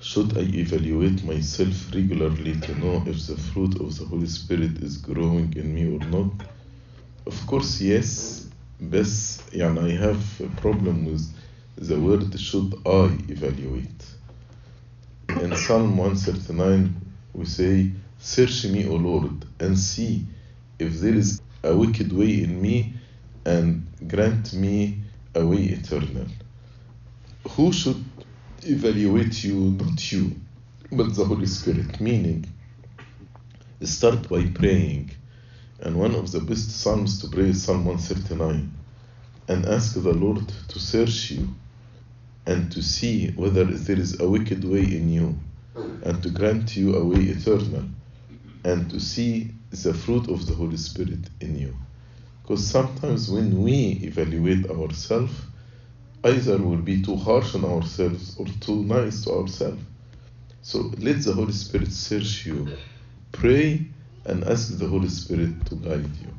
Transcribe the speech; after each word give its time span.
Should 0.00 0.36
I 0.36 0.42
evaluate 0.42 1.24
myself 1.24 1.94
regularly 1.94 2.54
to 2.60 2.78
know 2.80 3.04
if 3.06 3.26
the 3.26 3.36
fruit 3.36 3.80
of 3.80 3.96
the 3.98 4.04
Holy 4.04 4.26
Spirit 4.26 4.82
is 4.82 4.96
growing 4.96 5.52
in 5.56 5.74
me 5.74 5.84
or 5.96 6.00
not? 6.00 6.32
Of 7.26 7.46
course, 7.46 7.80
yes, 7.80 8.48
بس 8.80 9.40
يعني 9.52 9.78
I 9.78 9.90
have 9.96 10.40
a 10.40 10.60
problem 10.60 11.04
with 11.04 11.32
the 11.76 11.98
word 11.98 12.38
should 12.38 12.74
I 12.84 13.16
evaluate. 13.28 14.04
In 15.28 15.56
Psalm 15.56 15.96
139, 15.96 16.94
we 17.32 17.44
say, 17.44 17.92
Search 18.18 18.66
me, 18.66 18.86
O 18.86 18.96
Lord, 18.96 19.44
and 19.60 19.78
see 19.78 20.26
if 20.78 21.00
there 21.00 21.14
is 21.14 21.40
a 21.62 21.74
wicked 21.76 22.12
way 22.12 22.42
in 22.42 22.60
me, 22.60 22.94
and 23.44 23.86
grant 24.06 24.52
me 24.52 24.98
a 25.34 25.46
way 25.46 25.64
eternal. 25.64 26.26
Who 27.50 27.72
should 27.72 28.04
evaluate 28.67 29.43
you? 29.43 29.55
Not 29.71 30.11
you, 30.11 30.35
but 30.91 31.15
the 31.15 31.25
Holy 31.25 31.47
Spirit. 31.47 31.99
Meaning, 31.99 32.45
start 33.81 34.29
by 34.29 34.45
praying. 34.47 35.11
And 35.79 35.97
one 35.97 36.15
of 36.15 36.31
the 36.31 36.39
best 36.39 36.71
psalms 36.71 37.21
to 37.21 37.27
pray 37.27 37.49
is 37.49 37.63
Psalm 37.63 37.85
139. 37.85 38.71
And 39.47 39.65
ask 39.65 39.93
the 39.93 40.13
Lord 40.13 40.47
to 40.69 40.79
search 40.79 41.31
you 41.31 41.49
and 42.47 42.71
to 42.71 42.81
see 42.81 43.31
whether 43.31 43.65
there 43.65 43.99
is 43.99 44.19
a 44.21 44.27
wicked 44.27 44.63
way 44.63 44.79
in 44.79 45.09
you, 45.09 45.37
and 46.01 46.23
to 46.23 46.29
grant 46.29 46.77
you 46.77 46.95
a 46.95 47.03
way 47.03 47.19
eternal, 47.23 47.83
and 48.63 48.89
to 48.89 48.99
see 48.99 49.51
the 49.69 49.93
fruit 49.93 50.29
of 50.29 50.45
the 50.47 50.55
Holy 50.55 50.77
Spirit 50.77 51.29
in 51.41 51.59
you. 51.59 51.75
Because 52.41 52.65
sometimes 52.65 53.29
when 53.29 53.61
we 53.61 53.99
evaluate 54.01 54.69
ourselves, 54.71 55.33
either 56.23 56.57
we'll 56.57 56.77
be 56.77 57.01
too 57.01 57.15
harsh 57.15 57.55
on 57.55 57.65
ourselves 57.65 58.35
or 58.39 58.45
too 58.59 58.83
nice 58.83 59.23
to 59.23 59.31
ourselves. 59.31 59.81
So 60.61 60.91
let 60.97 61.21
the 61.23 61.33
Holy 61.33 61.53
Spirit 61.53 61.91
search 61.91 62.45
you. 62.45 62.67
Pray 63.31 63.85
and 64.25 64.43
ask 64.43 64.77
the 64.77 64.87
Holy 64.87 65.09
Spirit 65.09 65.65
to 65.67 65.75
guide 65.75 66.09
you. 66.21 66.33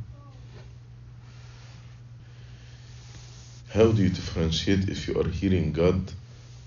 How 3.70 3.92
do 3.92 4.02
you 4.02 4.10
differentiate 4.10 4.88
if 4.88 5.06
you 5.06 5.20
are 5.20 5.28
hearing 5.28 5.72
God 5.72 6.12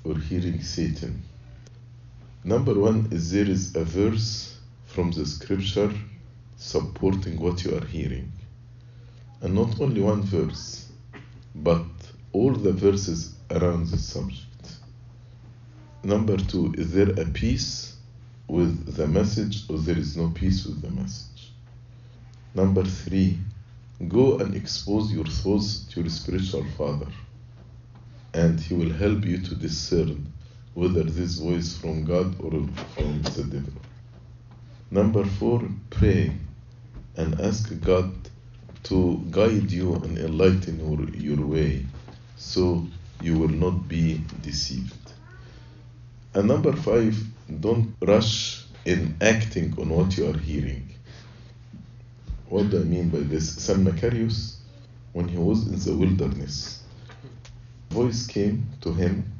or 0.03 0.17
hearing 0.17 0.61
Satan? 0.61 1.23
Number 2.43 2.73
one 2.73 3.09
is 3.11 3.31
there 3.31 3.49
is 3.49 3.75
a 3.75 3.83
verse 3.83 4.57
from 4.85 5.11
the 5.11 5.25
scripture 5.25 5.91
supporting 6.57 7.39
what 7.39 7.63
you 7.63 7.75
are 7.75 7.85
hearing. 7.85 8.31
And 9.41 9.55
not 9.55 9.79
only 9.81 10.01
one 10.01 10.21
verse, 10.21 10.87
but 11.55 11.83
all 12.33 12.53
the 12.53 12.71
verses 12.71 13.35
around 13.49 13.87
the 13.87 13.97
subject. 13.97 14.45
Number 16.03 16.37
two, 16.37 16.73
is 16.77 16.93
there 16.93 17.11
a 17.11 17.25
peace 17.25 17.95
with 18.47 18.95
the 18.95 19.07
message 19.07 19.69
or 19.69 19.77
there 19.77 19.97
is 19.97 20.17
no 20.17 20.29
peace 20.29 20.65
with 20.65 20.81
the 20.81 20.89
message? 20.89 21.51
Number 22.55 22.83
three, 22.83 23.37
go 24.07 24.39
and 24.39 24.55
expose 24.55 25.11
your 25.11 25.25
thoughts 25.25 25.85
to 25.91 26.01
your 26.01 26.09
spiritual 26.09 26.65
father, 26.77 27.07
and 28.33 28.59
he 28.59 28.73
will 28.73 28.91
help 28.91 29.25
you 29.25 29.37
to 29.37 29.55
discern 29.55 30.31
whether 30.73 31.03
this 31.03 31.35
voice 31.35 31.77
from 31.77 32.05
God 32.05 32.39
or 32.41 32.51
from 32.95 33.21
the 33.21 33.43
devil. 33.43 33.81
Number 34.89 35.23
four, 35.23 35.63
pray 35.89 36.33
and 37.15 37.39
ask 37.41 37.79
God 37.81 38.11
to 38.83 39.23
guide 39.29 39.71
you 39.71 39.95
and 39.95 40.17
enlighten 40.17 40.79
your, 40.79 41.09
your 41.09 41.45
way 41.45 41.85
so 42.41 42.85
you 43.21 43.37
will 43.37 43.55
not 43.65 43.87
be 43.87 44.19
deceived. 44.41 45.13
And 46.33 46.47
number 46.47 46.73
five, 46.73 47.15
don't 47.59 47.93
rush 48.01 48.65
in 48.83 49.15
acting 49.21 49.75
on 49.79 49.89
what 49.89 50.17
you 50.17 50.27
are 50.27 50.37
hearing. 50.37 50.89
What 52.49 52.71
do 52.71 52.81
I 52.81 52.83
mean 52.83 53.09
by 53.09 53.19
this? 53.19 53.53
San 53.63 53.85
Macarius, 53.85 54.57
when 55.13 55.27
he 55.27 55.37
was 55.37 55.67
in 55.67 55.79
the 55.79 55.95
wilderness, 55.95 56.81
voice 57.91 58.25
came 58.25 58.67
to 58.81 58.91
him, 58.91 59.31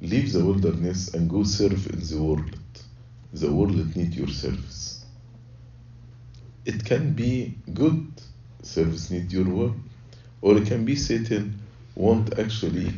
leave 0.00 0.32
the 0.32 0.44
wilderness 0.44 1.12
and 1.12 1.28
go 1.28 1.42
serve 1.42 1.86
in 1.90 2.00
the 2.00 2.22
world. 2.22 2.58
The 3.34 3.52
world 3.52 3.94
needs 3.94 4.16
your 4.16 4.28
service. 4.28 5.04
It 6.64 6.84
can 6.84 7.12
be 7.12 7.58
good 7.74 8.10
service 8.62 9.10
need 9.10 9.30
your 9.30 9.44
work, 9.44 9.74
or 10.40 10.56
it 10.56 10.66
can 10.66 10.84
be 10.84 10.96
Satan 10.96 11.60
want 11.96 12.38
actually 12.38 12.92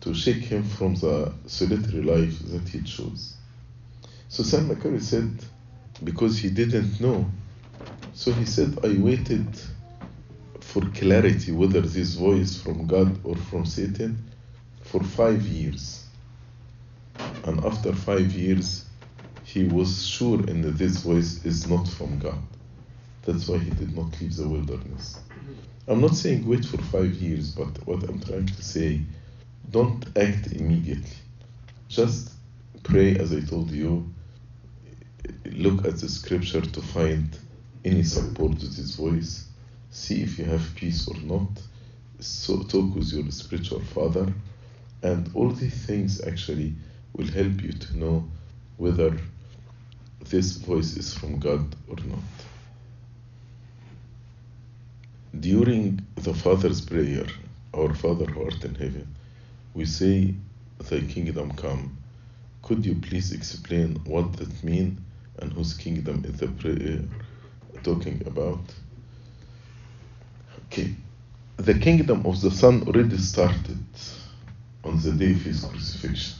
to 0.00 0.14
shake 0.14 0.44
him 0.44 0.62
from 0.62 0.94
the 0.94 1.32
solitary 1.46 2.02
life 2.02 2.38
that 2.50 2.68
he 2.68 2.80
chose. 2.82 3.34
So 4.28 4.42
Sam 4.42 4.68
Macarius 4.68 5.02
said, 5.02 5.30
because 6.02 6.38
he 6.38 6.50
didn't 6.50 7.00
know, 7.00 7.26
so 8.12 8.32
he 8.32 8.44
said, 8.44 8.78
I 8.84 8.96
waited 8.98 9.46
for 10.60 10.82
clarity 10.94 11.52
whether 11.52 11.80
this 11.80 12.14
voice 12.14 12.56
from 12.56 12.86
God 12.86 13.18
or 13.24 13.36
from 13.36 13.66
Satan 13.66 14.24
for 14.82 15.02
five 15.02 15.42
years. 15.42 16.06
And 17.44 17.64
after 17.64 17.92
five 17.92 18.32
years, 18.32 18.84
he 19.44 19.64
was 19.64 20.06
sure 20.06 20.44
in 20.48 20.62
that 20.62 20.78
this 20.78 20.98
voice 20.98 21.44
is 21.44 21.68
not 21.68 21.86
from 21.88 22.18
God. 22.18 22.38
That's 23.22 23.48
why 23.48 23.58
he 23.58 23.70
did 23.70 23.96
not 23.96 24.20
leave 24.20 24.36
the 24.36 24.48
wilderness. 24.48 25.18
I'm 25.86 26.00
not 26.00 26.14
saying 26.14 26.46
wait 26.46 26.64
for 26.64 26.78
five 26.78 27.12
years, 27.14 27.50
but 27.50 27.86
what 27.86 28.02
I'm 28.04 28.20
trying 28.20 28.46
to 28.46 28.62
say, 28.62 29.02
don't 29.70 30.04
act 30.16 30.52
immediately. 30.52 31.16
Just 31.88 32.32
pray, 32.82 33.16
as 33.16 33.32
I 33.32 33.40
told 33.40 33.70
you. 33.70 34.10
Look 35.44 35.84
at 35.86 35.98
the 35.98 36.08
scripture 36.08 36.62
to 36.62 36.80
find 36.80 37.38
any 37.84 38.02
support 38.02 38.58
to 38.60 38.66
this 38.66 38.94
voice. 38.96 39.46
See 39.90 40.22
if 40.22 40.38
you 40.38 40.46
have 40.46 40.74
peace 40.74 41.06
or 41.06 41.16
not. 41.18 41.48
So 42.18 42.62
talk 42.62 42.94
with 42.94 43.12
your 43.12 43.30
spiritual 43.30 43.80
father, 43.80 44.32
and 45.02 45.30
all 45.34 45.50
these 45.50 45.86
things 45.86 46.22
actually 46.26 46.74
will 47.14 47.28
help 47.28 47.62
you 47.62 47.72
to 47.72 47.98
know 47.98 48.28
whether 48.78 49.16
this 50.30 50.52
voice 50.56 50.96
is 50.96 51.12
from 51.12 51.38
God 51.38 51.76
or 51.88 51.96
not. 52.06 52.53
During 55.40 56.06
the 56.16 56.32
Father's 56.34 56.80
prayer, 56.80 57.26
Our 57.74 57.94
Father 57.94 58.26
who 58.26 58.44
art 58.44 58.64
in 58.64 58.74
heaven, 58.74 59.14
we 59.74 59.84
say, 59.84 60.34
Thy 60.78 61.00
kingdom 61.00 61.52
come. 61.52 61.96
Could 62.62 62.86
you 62.86 62.94
please 62.96 63.32
explain 63.32 63.96
what 64.04 64.34
that 64.34 64.62
means 64.62 65.00
and 65.38 65.52
whose 65.52 65.74
kingdom 65.74 66.24
is 66.24 66.38
the 66.38 66.48
prayer 66.48 67.00
talking 67.82 68.22
about? 68.26 68.60
Okay, 70.66 70.94
the 71.56 71.74
kingdom 71.74 72.24
of 72.26 72.40
the 72.40 72.50
Son 72.50 72.82
already 72.86 73.18
started 73.18 73.78
on 74.84 75.00
the 75.00 75.12
day 75.12 75.32
of 75.32 75.42
his 75.42 75.64
crucifixion. 75.64 76.36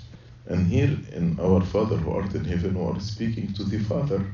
And 0.47 0.67
here 0.69 0.97
in 1.13 1.41
Our 1.41 1.63
Father 1.63 1.97
who 1.97 2.13
art 2.13 2.35
in 2.35 2.45
heaven, 2.45 2.79
we 2.79 2.87
are 2.87 3.01
speaking 3.01 3.53
to 3.55 3.65
the 3.65 3.79
Father. 3.81 4.25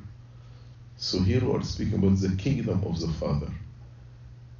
So 0.96 1.20
here 1.20 1.40
we 1.44 1.52
are 1.54 1.62
speaking 1.62 1.94
about 1.94 2.18
the 2.20 2.36
kingdom 2.36 2.82
of 2.84 3.00
the 3.00 3.08
Father. 3.08 3.50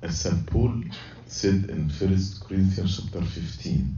As 0.03 0.19
St. 0.19 0.47
Paul 0.47 0.83
said 1.27 1.69
in 1.69 1.91
1 1.91 2.19
Corinthians 2.49 3.01
chapter 3.03 3.21
15, 3.21 3.97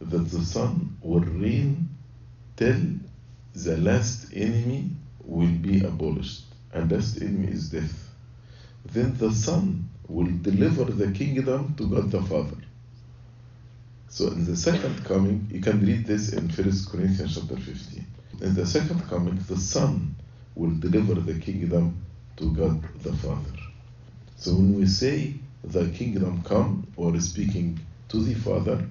that 0.00 0.30
the 0.30 0.44
Son 0.44 0.96
will 1.02 1.20
reign 1.20 1.88
till 2.56 2.80
the 3.54 3.76
last 3.78 4.28
enemy 4.32 4.90
will 5.24 5.50
be 5.50 5.82
abolished, 5.82 6.44
and 6.72 6.92
last 6.92 7.20
enemy 7.20 7.48
is 7.48 7.70
death. 7.70 8.14
Then 8.92 9.16
the 9.18 9.32
Son 9.32 9.88
will 10.06 10.30
deliver 10.42 10.84
the 10.84 11.10
kingdom 11.10 11.74
to 11.76 11.88
God 11.88 12.12
the 12.12 12.22
Father. 12.22 12.56
So 14.08 14.28
in 14.28 14.44
the 14.44 14.56
second 14.56 15.04
coming, 15.04 15.48
you 15.50 15.60
can 15.60 15.84
read 15.84 16.06
this 16.06 16.32
in 16.32 16.48
1 16.48 16.52
Corinthians 16.90 17.34
chapter 17.34 17.56
15. 17.56 18.06
In 18.40 18.54
the 18.54 18.66
second 18.66 19.00
coming, 19.08 19.38
the 19.48 19.56
Son 19.56 20.14
will 20.54 20.74
deliver 20.78 21.14
the 21.14 21.38
kingdom 21.40 22.04
to 22.36 22.52
God 22.52 22.82
the 23.02 23.12
Father. 23.14 23.67
So 24.38 24.52
when 24.52 24.78
we 24.78 24.86
say 24.86 25.34
the 25.64 25.88
kingdom 25.88 26.42
come, 26.44 26.86
or 26.96 27.18
speaking 27.20 27.80
to 28.08 28.22
the 28.22 28.34
Father, 28.34 28.88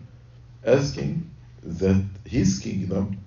asking 0.65 1.31
that 1.63 2.03
his 2.25 2.59
kingdom, 2.59 3.17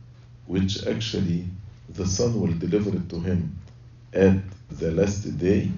which 0.46 0.86
actually 0.86 1.46
the 1.88 2.06
Son 2.06 2.38
will 2.38 2.52
deliver 2.52 2.90
it 2.94 3.08
to 3.08 3.20
him 3.20 3.58
at 4.12 4.36
the 4.68 4.90
last 4.90 5.38
day, 5.38 5.70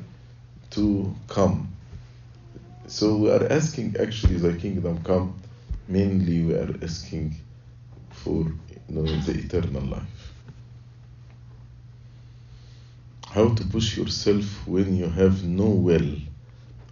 to 0.70 1.14
come. 1.28 1.68
So 2.88 3.16
we 3.18 3.30
are 3.30 3.46
asking 3.46 3.94
actually 4.00 4.38
the 4.38 4.54
kingdom 4.54 5.00
come, 5.04 5.40
mainly 5.86 6.42
we 6.42 6.54
are 6.54 6.74
asking 6.82 7.36
for 8.10 8.42
you 8.42 8.80
know, 8.88 9.04
the 9.04 9.38
eternal 9.38 9.82
life. 9.82 10.32
How 13.28 13.54
to 13.54 13.64
push 13.66 13.96
yourself 13.96 14.66
when 14.66 14.96
you 14.96 15.08
have 15.08 15.44
no 15.44 15.66
will 15.66 16.16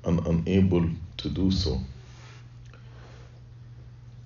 and 0.04 0.26
unable 0.26 0.88
to 1.18 1.28
do 1.28 1.50
so. 1.50 1.80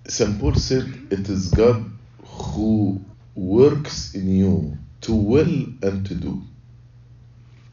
St. 0.07 0.39
Paul 0.39 0.55
said, 0.55 0.87
It 1.11 1.29
is 1.29 1.49
God 1.51 1.91
who 2.25 3.01
works 3.35 4.15
in 4.15 4.29
you 4.29 4.79
to 5.03 5.15
will 5.15 5.67
and 5.83 6.07
to 6.07 6.15
do. 6.15 6.43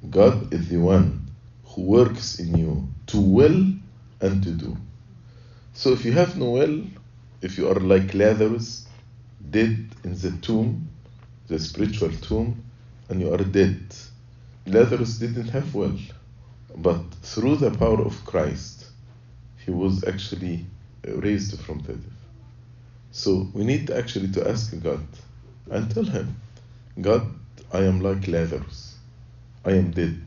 God 0.10 0.54
is 0.54 0.70
the 0.70 0.78
one 0.78 1.30
who 1.66 1.84
works 1.84 2.40
in 2.40 2.58
you 2.58 2.88
to 3.08 3.20
will 3.20 3.74
and 4.22 4.44
to 4.44 4.52
do. 4.52 4.78
So 5.74 5.92
if 5.92 6.04
you 6.06 6.12
have 6.14 6.38
no 6.38 6.52
will, 6.52 6.84
if 7.42 7.58
you 7.58 7.70
are 7.70 7.80
like 7.80 8.14
Lazarus, 8.14 8.88
dead 9.50 9.88
in 10.04 10.16
the 10.16 10.32
tomb, 10.42 10.90
the 11.48 11.60
spiritual 11.60 12.12
tomb, 12.22 12.64
and 13.10 13.22
you 13.22 13.34
are 13.34 13.38
dead, 13.38 13.80
Lazarus 14.66 15.18
didn't 15.18 15.50
have 15.50 15.74
will, 15.74 15.98
but 16.76 17.02
through 17.22 17.58
the 17.58 17.72
power 17.72 18.02
of 18.02 18.26
Christ, 18.26 18.86
he 19.66 19.72
was 19.72 20.04
actually 20.04 20.66
uh, 21.08 21.16
raised 21.18 21.60
from 21.62 21.80
the 21.80 21.94
dead. 21.94 22.12
So 23.12 23.50
we 23.54 23.64
need 23.66 23.92
actually 23.92 24.32
to 24.32 24.50
ask 24.50 24.74
God 24.82 25.06
and 25.70 25.94
tell 25.94 26.06
Him, 26.06 26.40
God, 27.00 27.28
I 27.74 27.80
am 27.80 28.02
like 28.02 28.28
Lazarus. 28.28 28.96
I 29.66 29.72
am 29.72 29.92
dead. 29.92 30.22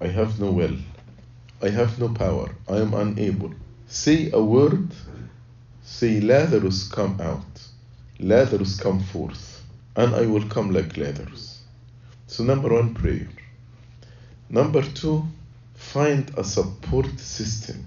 I 0.00 0.08
have 0.08 0.38
no 0.38 0.50
will. 0.52 0.76
I 1.62 1.68
have 1.68 1.98
no 1.98 2.08
power. 2.10 2.50
I 2.68 2.76
am 2.76 2.92
unable. 2.94 3.52
Say 3.86 4.30
a 4.32 4.42
word. 4.42 4.90
Say, 5.84 6.20
Lazarus, 6.20 6.88
come 6.88 7.20
out. 7.20 7.62
Lazarus, 8.18 8.78
come 8.78 9.00
forth. 9.00 9.62
And 9.96 10.14
I 10.14 10.26
will 10.26 10.48
come 10.48 10.72
like 10.72 10.96
Lazarus. 10.96 11.62
So, 12.26 12.44
number 12.44 12.68
one, 12.72 12.94
prayer. 12.94 13.28
Number 14.48 14.82
two, 14.82 15.26
find 15.82 16.30
a 16.38 16.44
support 16.44 17.18
system. 17.18 17.84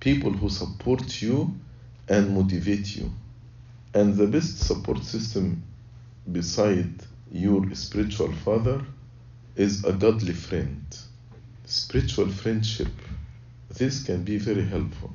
People 0.00 0.32
who 0.32 0.50
support 0.50 1.22
you 1.22 1.54
and 2.08 2.34
motivate 2.34 2.94
you. 2.94 3.10
And 3.94 4.14
the 4.14 4.26
best 4.26 4.58
support 4.58 5.02
system 5.02 5.62
beside 6.30 6.92
your 7.32 7.74
spiritual 7.74 8.32
father 8.32 8.84
is 9.54 9.84
a 9.84 9.92
godly 9.92 10.34
friend. 10.34 10.84
Spiritual 11.64 12.28
friendship. 12.28 12.92
This 13.70 14.02
can 14.02 14.22
be 14.22 14.36
very 14.36 14.64
helpful. 14.64 15.12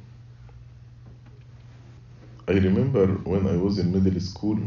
I 2.47 2.53
remember 2.53 3.05
when 3.25 3.45
I 3.47 3.57
was 3.57 3.77
in 3.77 3.91
middle 3.91 4.19
school, 4.21 4.59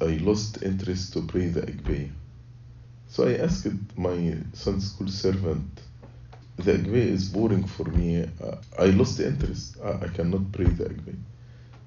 I 0.00 0.18
lost 0.28 0.62
interest 0.62 1.14
to 1.14 1.22
pray 1.22 1.48
the 1.48 1.62
Agpeya. 1.62 2.10
So 3.10 3.26
I 3.26 3.34
asked 3.38 3.66
my 3.96 4.36
Sunday 4.52 4.84
school 4.84 5.08
servant, 5.08 5.80
the 6.58 6.74
way 6.88 7.08
is 7.08 7.28
boring 7.28 7.66
for 7.66 7.82
me. 7.84 8.24
I 8.78 8.86
lost 8.86 9.18
the 9.18 9.26
interest. 9.26 9.78
I 9.82 10.06
cannot 10.08 10.52
pray 10.52 10.66
the 10.66 10.84
way. 10.84 11.16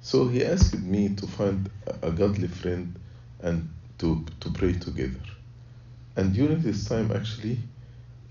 So 0.02 0.28
he 0.28 0.44
asked 0.44 0.78
me 0.80 1.16
to 1.16 1.26
find 1.26 1.70
a 2.02 2.12
godly 2.12 2.50
friend 2.50 3.00
and 3.42 3.70
to, 4.00 4.26
to 4.42 4.52
pray 4.52 4.74
together. 4.74 5.22
And 6.18 6.34
during 6.34 6.62
this 6.62 6.90
time, 6.90 7.10
actually, 7.14 7.58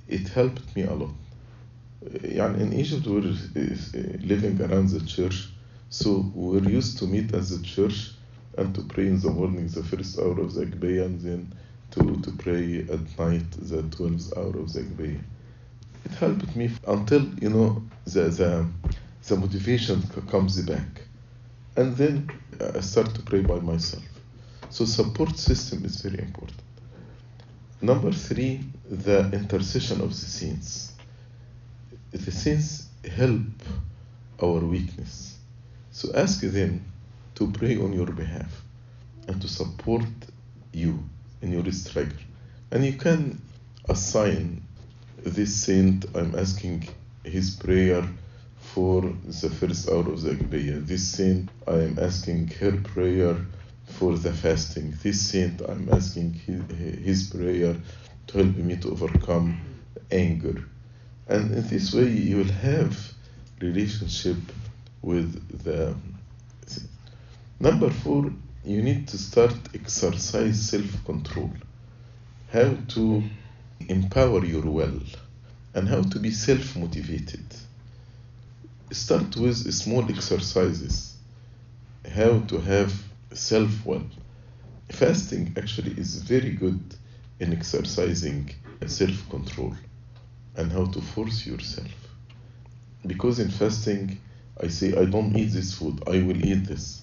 it 0.07 0.29
helped 0.29 0.77
me 0.77 0.83
a 0.83 0.93
lot. 0.93 1.15
In 2.03 2.75
Egypt, 2.75 3.07
we're 3.07 3.21
uh, 3.21 4.19
living 4.21 4.61
around 4.61 4.91
the 4.91 5.01
church, 5.07 5.49
so 5.89 6.31
we're 6.35 6.69
used 6.69 6.99
to 6.99 7.07
meet 7.07 7.33
at 7.33 7.45
the 7.45 7.63
church 7.63 8.11
and 8.59 8.75
to 8.75 8.83
pray 8.83 9.07
in 9.07 9.19
the 9.19 9.31
morning, 9.31 9.67
the 9.69 9.83
first 9.83 10.19
hour 10.19 10.39
of 10.41 10.53
the 10.53 10.67
Agpeya, 10.67 11.07
and 11.07 11.21
then 11.23 11.55
to, 11.93 12.21
to 12.23 12.31
pray 12.33 12.81
at 12.81 13.19
night, 13.19 13.51
the 13.53 13.83
12th 13.83 14.37
hour 14.37 14.59
of 14.61 14.73
the 14.73 14.81
Agpeya. 14.81 15.21
It 16.05 16.13
helped 16.13 16.57
me 16.57 16.71
until, 16.87 17.23
you 17.41 17.51
know, 17.51 17.83
the, 18.07 18.23
the, 18.23 18.67
the 19.29 19.37
motivation 19.37 20.03
comes 20.31 20.61
back. 20.63 21.03
And 21.77 21.97
then 21.97 22.31
I 22.75 22.81
start 22.81 23.15
to 23.15 23.23
pray 23.23 23.41
by 23.41 23.61
myself. 23.61 24.03
So 24.71 24.85
support 24.85 25.39
system 25.39 25.85
is 25.85 26.01
very 26.01 26.19
important. 26.19 26.61
Number 27.81 28.13
three, 28.13 28.61
the 28.89 29.31
intercession 29.33 30.01
of 30.01 30.11
the 30.11 30.15
saints. 30.15 30.93
The 32.11 32.31
saints 32.31 32.89
help 33.11 33.43
our 34.43 34.61
weakness. 34.61 35.39
So 35.91 36.13
ask 36.15 36.41
them 36.41 36.85
to 37.35 37.51
pray 37.53 37.77
on 37.77 37.93
your 37.93 38.07
behalf 38.07 38.63
and 39.29 39.41
to 39.43 39.49
support 39.49 40.05
you 40.73 41.03
in 41.43 41.53
your 41.53 41.71
struggle. 41.73 42.17
And 42.71 42.85
you 42.85 42.95
can 42.95 43.41
assign 43.89 44.63
this 45.19 45.55
saint, 45.55 46.07
I'm 46.15 46.35
asking 46.35 46.89
his 47.25 47.51
prayer 47.51 48.09
for 48.57 49.03
the 49.03 49.51
first 49.51 49.89
hour 49.89 50.11
of 50.11 50.23
the 50.23 50.31
Agpeya. 50.31 50.87
This 50.87 51.07
saint, 51.07 51.51
I 51.67 51.75
am 51.75 51.99
asking 51.99 52.49
her 52.61 52.73
prayer 52.73 53.37
for 53.87 54.17
the 54.17 54.33
fasting. 54.33 54.95
This 55.03 55.21
saint, 55.21 55.61
I'm 55.61 55.89
asking 55.93 56.35
his, 56.35 56.63
his 57.05 57.29
prayer 57.29 57.77
to 58.29 58.39
help 58.39 58.57
me 58.57 58.77
to 58.77 58.91
overcome 58.93 59.61
anger. 60.11 60.65
And 61.29 61.53
in 61.53 61.69
this 61.69 61.93
way, 61.93 62.09
you 62.09 62.39
will 62.39 62.53
have 62.53 63.13
relationship 63.61 64.37
with 65.03 65.63
the 65.65 65.95
number 67.61 67.91
four. 67.91 68.33
You 68.65 68.83
need 68.83 69.09
to 69.09 69.19
start 69.19 69.55
exercise 69.75 70.71
self-control. 70.71 71.53
How 72.53 72.77
to 72.89 73.23
empower 73.89 74.45
your 74.45 74.63
will 74.63 75.01
and 75.75 75.89
how 75.89 76.03
to 76.03 76.19
be 76.21 76.31
self-motivated. 76.31 77.45
Start 78.93 79.37
with 79.37 79.73
small 79.75 80.09
exercises. 80.09 81.17
How 82.15 82.41
to 82.41 82.61
have 82.61 82.93
self 83.33 83.85
will 83.85 84.05
fasting 84.93 85.55
actually 85.57 85.93
is 85.93 86.17
very 86.23 86.51
good 86.51 86.81
in 87.41 87.53
exercising 87.53 88.51
self 88.87 89.29
control 89.31 89.75
and 90.57 90.71
how 90.71 90.85
to 90.87 91.01
force 91.01 91.47
yourself. 91.47 91.91
Because 93.07 93.41
in 93.41 93.51
fasting 93.51 94.21
i 94.63 94.69
say 94.69 94.95
i 94.97 95.05
don't 95.05 95.35
eat 95.37 95.47
this 95.53 95.75
food. 95.75 96.03
I 96.07 96.23
will 96.23 96.45
eat 96.45 96.67
this. 96.67 97.03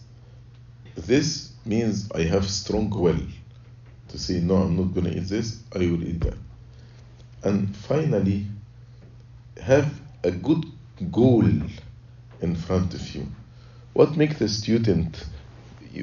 This 0.95 1.48
means 1.65 2.09
i 2.13 2.21
have 2.21 2.49
strong 2.49 2.89
will 2.89 3.19
to 4.07 4.17
say 4.17 4.39
no 4.39 4.55
i'm 4.55 4.75
not 4.75 4.93
going 4.93 5.05
to 5.05 5.17
eat 5.17 5.27
this 5.27 5.61
i 5.75 5.79
will 5.79 6.03
eat 6.03 6.19
that 6.21 6.37
and 7.43 7.75
finally 7.75 8.45
have 9.61 9.99
a 10.23 10.31
good 10.31 10.65
goal 11.11 11.45
in 12.41 12.55
front 12.55 12.93
of 12.93 13.15
you. 13.15 13.27
What 13.93 14.15
makes 14.17 14.39
the 14.39 14.47
student 14.47 15.25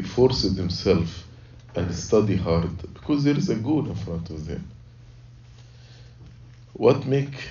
force 0.05 0.43
himself 0.43 1.25
and 1.75 1.95
study 1.95 2.37
hard? 2.37 2.77
Because 2.95 3.25
there 3.25 3.37
is 3.37 3.49
a 3.49 3.57
goal 3.57 3.87
in 3.87 3.95
front 3.95 4.31
of 4.31 4.47
them. 4.47 4.69
What 6.73 7.07
make 7.07 7.49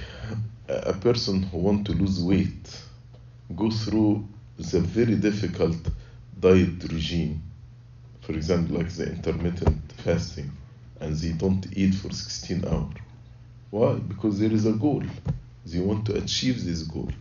a 0.67 0.93
person 0.93 1.43
who 1.43 1.57
want 1.57 1.85
to 1.87 1.93
lose 1.93 2.21
weight 2.21 2.81
go 3.55 3.69
through 3.69 4.27
the 4.57 4.79
very 4.79 5.15
difficult 5.15 5.77
diet 6.39 6.83
regime? 6.91 7.41
For 8.25 8.33
example, 8.33 8.77
like 8.77 8.89
the 8.89 9.07
intermittent 9.07 9.91
fasting, 9.97 10.51
and 10.99 11.15
they 11.15 11.33
don't 11.33 11.65
eat 11.77 11.93
for 11.93 12.11
16 12.11 12.65
hours. 12.65 12.95
Why? 13.69 13.93
Because 13.95 14.39
there 14.39 14.51
is 14.51 14.65
a 14.65 14.71
goal. 14.71 15.03
They 15.63 15.79
want 15.79 16.07
to 16.07 16.15
achieve 16.15 16.65
this 16.65 16.81
goal. 16.81 17.11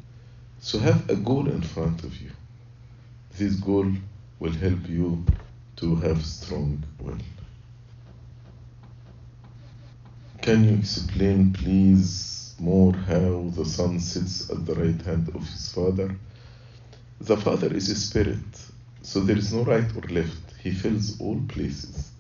So 0.61 0.79
have 0.79 1.11
a 1.11 1.17
goal 1.17 1.47
in 1.51 1.61
front 1.61 2.05
of 2.05 2.19
you. 2.23 2.31
This 3.37 3.57
goal 3.57 3.93
will 4.39 4.53
help 4.53 4.89
you 4.89 5.23
to 5.77 5.97
have 5.97 6.25
strong 6.25 6.83
will. 6.99 7.19
Can 10.41 10.65
you 10.65 10.75
explain, 10.77 11.53
please, 11.53 12.55
more 12.59 12.95
how 12.95 13.51
the 13.55 13.67
Son 13.67 14.01
sits 14.01 14.49
at 14.49 14.65
the 14.65 14.75
right 14.75 15.03
hand 15.03 15.29
of 15.35 15.47
his 15.47 15.71
Father? 15.71 16.17
The 17.21 17.37
Father 17.37 17.75
is 17.75 17.91
a 17.91 17.95
spirit, 17.95 18.39
so 19.03 19.21
there 19.21 19.37
is 19.37 19.53
no 19.53 19.65
right 19.65 19.91
or 19.97 20.09
left. 20.09 20.44
He 20.65 20.71
fills 20.71 21.21
all 21.21 21.41
places. 21.47 22.11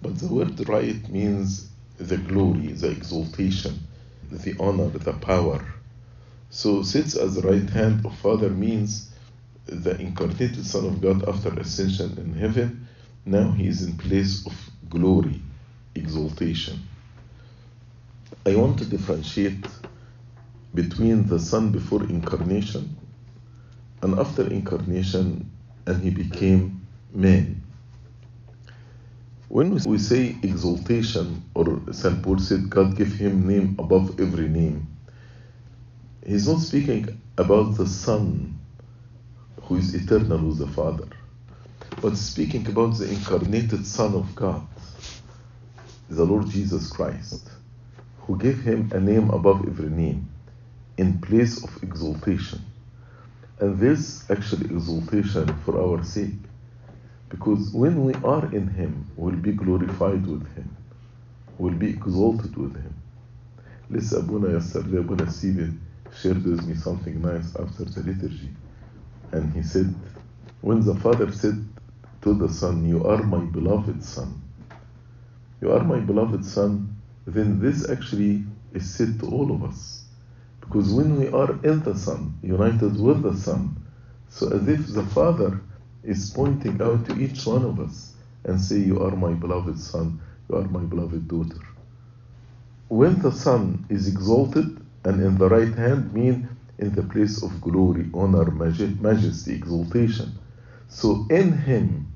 But 0.00 0.16
the 0.18 0.28
word 0.28 0.68
right 0.68 1.08
means 1.08 1.68
the 1.98 2.16
glory, 2.16 2.68
the 2.68 2.90
exaltation, 2.90 3.88
the 4.30 4.54
honor, 4.60 4.88
the 4.88 5.12
power. 5.14 5.66
So 6.48 6.84
sits 6.84 7.16
as 7.16 7.34
the 7.34 7.42
right 7.42 7.68
hand 7.68 8.06
of 8.06 8.16
Father 8.18 8.50
means 8.50 9.10
the 9.66 10.00
incarnated 10.00 10.64
Son 10.64 10.86
of 10.86 11.00
God 11.00 11.28
after 11.28 11.48
ascension 11.58 12.16
in 12.18 12.34
heaven. 12.34 12.86
Now 13.26 13.50
he 13.50 13.66
is 13.66 13.82
in 13.82 13.98
place 13.98 14.46
of 14.46 14.54
glory, 14.88 15.42
exaltation. 15.96 16.86
I 18.46 18.54
want 18.54 18.78
to 18.78 18.84
differentiate 18.84 19.66
between 20.72 21.26
the 21.26 21.40
Son 21.40 21.72
before 21.72 22.04
incarnation 22.04 22.96
and 24.02 24.18
after 24.20 24.46
incarnation, 24.46 25.50
and 25.86 26.00
he 26.00 26.10
became 26.10 26.86
man. 27.12 27.61
When 29.52 29.74
we 29.84 29.98
say 29.98 30.36
exaltation, 30.42 31.44
or 31.54 31.80
St. 31.92 32.22
Paul 32.22 32.38
said 32.38 32.70
God 32.70 32.96
gave 32.96 33.12
him 33.14 33.48
name 33.48 33.76
above 33.78 34.20
every 34.20 34.48
name, 34.48 34.86
he's 36.26 36.48
not 36.48 36.60
speaking 36.60 37.20
about 37.38 37.76
the 37.76 37.86
Son 37.86 38.58
who 39.64 39.76
is 39.76 39.94
eternal 39.94 40.38
with 40.38 40.58
the 40.58 40.68
Father. 40.68 41.08
but 42.02 42.16
speaking 42.16 42.66
about 42.68 42.96
the 42.98 43.08
incarnated 43.10 43.86
Son 43.86 44.14
of 44.14 44.34
God, 44.34 44.66
the 46.10 46.24
Lord 46.24 46.48
Jesus 46.50 46.90
Christ, 46.90 47.50
who 48.20 48.38
gave 48.38 48.60
him 48.62 48.90
a 48.94 49.00
name 49.00 49.30
above 49.30 49.66
every 49.66 49.90
name 49.90 50.28
in 50.98 51.20
place 51.20 51.62
of 51.64 51.82
exaltation. 51.82 52.60
And 53.60 53.78
this 53.78 54.30
actually 54.30 54.66
exaltation 54.74 55.46
for 55.64 55.80
our 55.80 56.04
sake. 56.04 56.34
Because 57.32 57.72
when 57.72 58.04
we 58.04 58.12
are 58.22 58.44
in 58.54 58.68
Him, 58.68 59.10
we'll 59.16 59.34
be 59.36 59.52
glorified 59.52 60.26
with 60.26 60.46
Him, 60.54 60.76
we'll 61.56 61.72
be 61.72 61.88
exalted 61.88 62.54
with 62.58 62.74
Him. 62.76 62.94
Listen, 63.88 64.18
Abuna 64.20 64.52
yesterday, 64.52 64.98
Abuna 64.98 65.24
Sibin 65.24 65.78
shared 66.14 66.44
with 66.44 66.66
me 66.66 66.74
something 66.74 67.22
nice 67.22 67.56
after 67.56 67.84
the 67.86 68.02
liturgy. 68.02 68.50
And 69.32 69.50
he 69.54 69.62
said, 69.62 69.94
When 70.60 70.84
the 70.84 70.94
Father 70.94 71.32
said 71.32 71.66
to 72.20 72.34
the 72.34 72.50
Son, 72.50 72.86
You 72.86 73.02
are 73.06 73.22
my 73.22 73.40
beloved 73.40 74.04
Son, 74.04 74.42
you 75.62 75.72
are 75.72 75.82
my 75.84 76.00
beloved 76.00 76.44
Son, 76.44 76.94
then 77.26 77.60
this 77.60 77.88
actually 77.88 78.44
is 78.74 78.94
said 78.94 79.18
to 79.20 79.26
all 79.26 79.50
of 79.52 79.64
us. 79.64 80.04
Because 80.60 80.92
when 80.92 81.18
we 81.18 81.28
are 81.28 81.52
in 81.64 81.82
the 81.82 81.96
Son, 81.96 82.38
united 82.42 83.00
with 83.00 83.22
the 83.22 83.34
Son, 83.34 83.74
so 84.28 84.48
as 84.48 84.68
if 84.68 84.86
the 84.88 85.04
Father 85.04 85.60
is 86.04 86.30
pointing 86.30 86.80
out 86.82 87.06
to 87.06 87.18
each 87.20 87.46
one 87.46 87.64
of 87.64 87.80
us 87.80 88.12
and 88.44 88.60
say, 88.60 88.78
You 88.78 89.02
are 89.02 89.14
my 89.16 89.32
beloved 89.32 89.78
Son, 89.78 90.20
you 90.48 90.56
are 90.56 90.64
my 90.64 90.80
beloved 90.80 91.28
daughter. 91.28 91.60
When 92.88 93.20
the 93.20 93.32
Son 93.32 93.86
is 93.88 94.08
exalted 94.08 94.84
and 95.04 95.22
in 95.22 95.38
the 95.38 95.48
right 95.48 95.74
hand, 95.74 96.12
mean 96.12 96.48
in 96.78 96.94
the 96.94 97.02
place 97.02 97.42
of 97.42 97.60
glory, 97.60 98.10
honor, 98.12 98.50
majesty, 98.50 99.54
exaltation. 99.54 100.32
So 100.88 101.26
in 101.30 101.52
Him, 101.52 102.12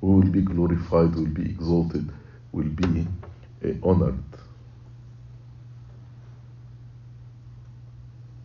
we 0.00 0.14
will 0.14 0.30
be 0.30 0.42
glorified, 0.42 1.14
will 1.14 1.26
be 1.26 1.42
exalted, 1.42 2.10
will 2.52 2.64
be 2.64 3.06
uh, 3.64 3.72
honored. 3.82 4.22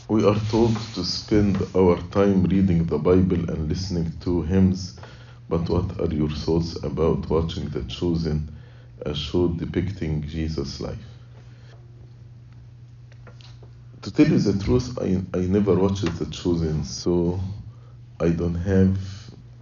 We 0.06 0.22
are 0.26 0.38
told 0.50 0.76
to 0.94 1.02
spend 1.02 1.56
our 1.74 1.96
time 2.10 2.44
reading 2.44 2.84
the 2.84 2.98
Bible 2.98 3.48
and 3.48 3.70
listening 3.70 4.12
to 4.20 4.42
hymns, 4.42 4.98
but 5.48 5.66
what 5.70 5.98
are 5.98 6.12
your 6.14 6.28
thoughts 6.28 6.76
about 6.84 7.30
watching 7.30 7.70
The 7.70 7.82
Chosen, 7.84 8.54
a 9.06 9.14
show 9.14 9.48
depicting 9.48 10.20
Jesus' 10.28 10.78
life? 10.82 10.98
To 14.02 14.10
tell 14.10 14.28
you 14.28 14.38
the 14.38 14.62
truth, 14.62 14.98
I, 15.00 15.22
I 15.32 15.40
never 15.46 15.74
watched 15.74 16.18
The 16.18 16.26
Chosen, 16.26 16.84
so 16.84 17.40
I 18.20 18.28
don't 18.28 18.56
have 18.56 18.98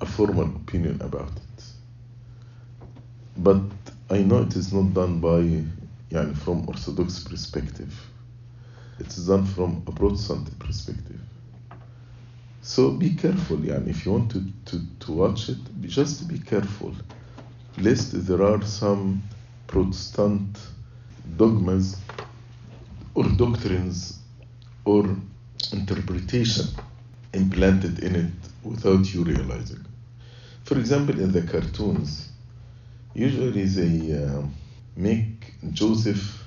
a 0.01 0.07
formal 0.07 0.47
opinion 0.57 1.01
about 1.03 1.31
it. 1.37 1.65
But 3.37 3.63
I 4.11 4.19
know 4.25 4.43
it 4.43 4.57
is 4.57 4.73
not 4.73 4.93
done 4.93 5.21
by, 5.21 5.63
yani, 6.11 6.37
from 6.37 6.69
Orthodox 6.69 7.21
perspective. 7.23 8.12
It's 9.03 9.17
done 9.17 9.45
from 9.45 9.83
a 9.89 9.93
Protestant 9.93 10.57
perspective. 10.61 11.21
So 12.61 12.93
be 12.93 13.11
careful, 13.15 13.57
yani, 13.57 13.89
if 13.89 14.07
you 14.07 14.13
want 14.13 14.31
to, 14.31 14.45
to, 14.67 14.81
to 15.01 15.13
watch 15.13 15.49
it, 15.49 15.59
just 15.81 16.29
be 16.29 16.39
careful, 16.39 16.95
lest 17.79 18.13
there 18.27 18.43
are 18.45 18.63
some 18.63 19.21
Protestant 19.67 20.57
dogmas 21.37 21.97
or 23.15 23.25
doctrines 23.25 24.21
or 24.85 25.17
interpretation 25.73 26.67
implanted 27.33 27.99
in 27.99 28.15
it 28.15 28.33
without 28.63 29.13
you 29.13 29.25
realizing. 29.25 29.85
For 30.63 30.79
example, 30.79 31.19
in 31.19 31.33
the 31.33 31.43
cartoons, 31.43 32.29
usually 33.15 33.65
they 33.65 34.25
uh, 34.25 34.43
make 34.95 35.55
Joseph 35.73 36.45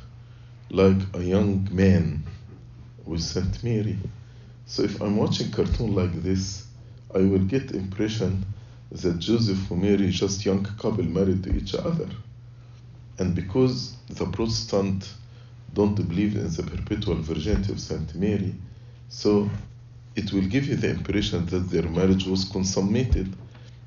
like 0.70 1.02
a 1.14 1.22
young 1.22 1.68
man 1.72 2.25
with 3.06 3.22
Saint 3.22 3.64
Mary. 3.64 3.98
So 4.66 4.84
if 4.84 5.02
I'm 5.02 5.18
watching 5.18 5.52
cartoon 5.52 5.94
like 5.96 6.24
this, 6.24 6.66
I 7.14 7.20
will 7.20 7.46
get 7.46 7.72
impression 7.72 8.46
that 8.92 9.20
Joseph 9.20 9.70
and 9.72 9.82
Mary 9.82 10.10
just 10.10 10.46
young 10.46 10.64
couple 10.64 11.04
married 11.04 11.44
to 11.44 11.56
each 11.56 11.76
other. 11.76 12.08
And 13.18 13.36
because 13.36 13.96
the 14.10 14.26
Protestant 14.26 15.14
don't 15.74 15.96
believe 15.96 16.36
in 16.36 16.50
the 16.50 16.64
perpetual 16.64 17.16
virginity 17.16 17.72
of 17.72 17.80
Saint 17.80 18.16
Mary, 18.16 18.56
so 19.10 19.50
it 20.16 20.32
will 20.34 20.48
give 20.48 20.66
you 20.66 20.76
the 20.76 20.90
impression 20.90 21.46
that 21.48 21.70
their 21.70 21.84
marriage 21.84 22.26
was 22.26 22.46
consummated 22.46 23.36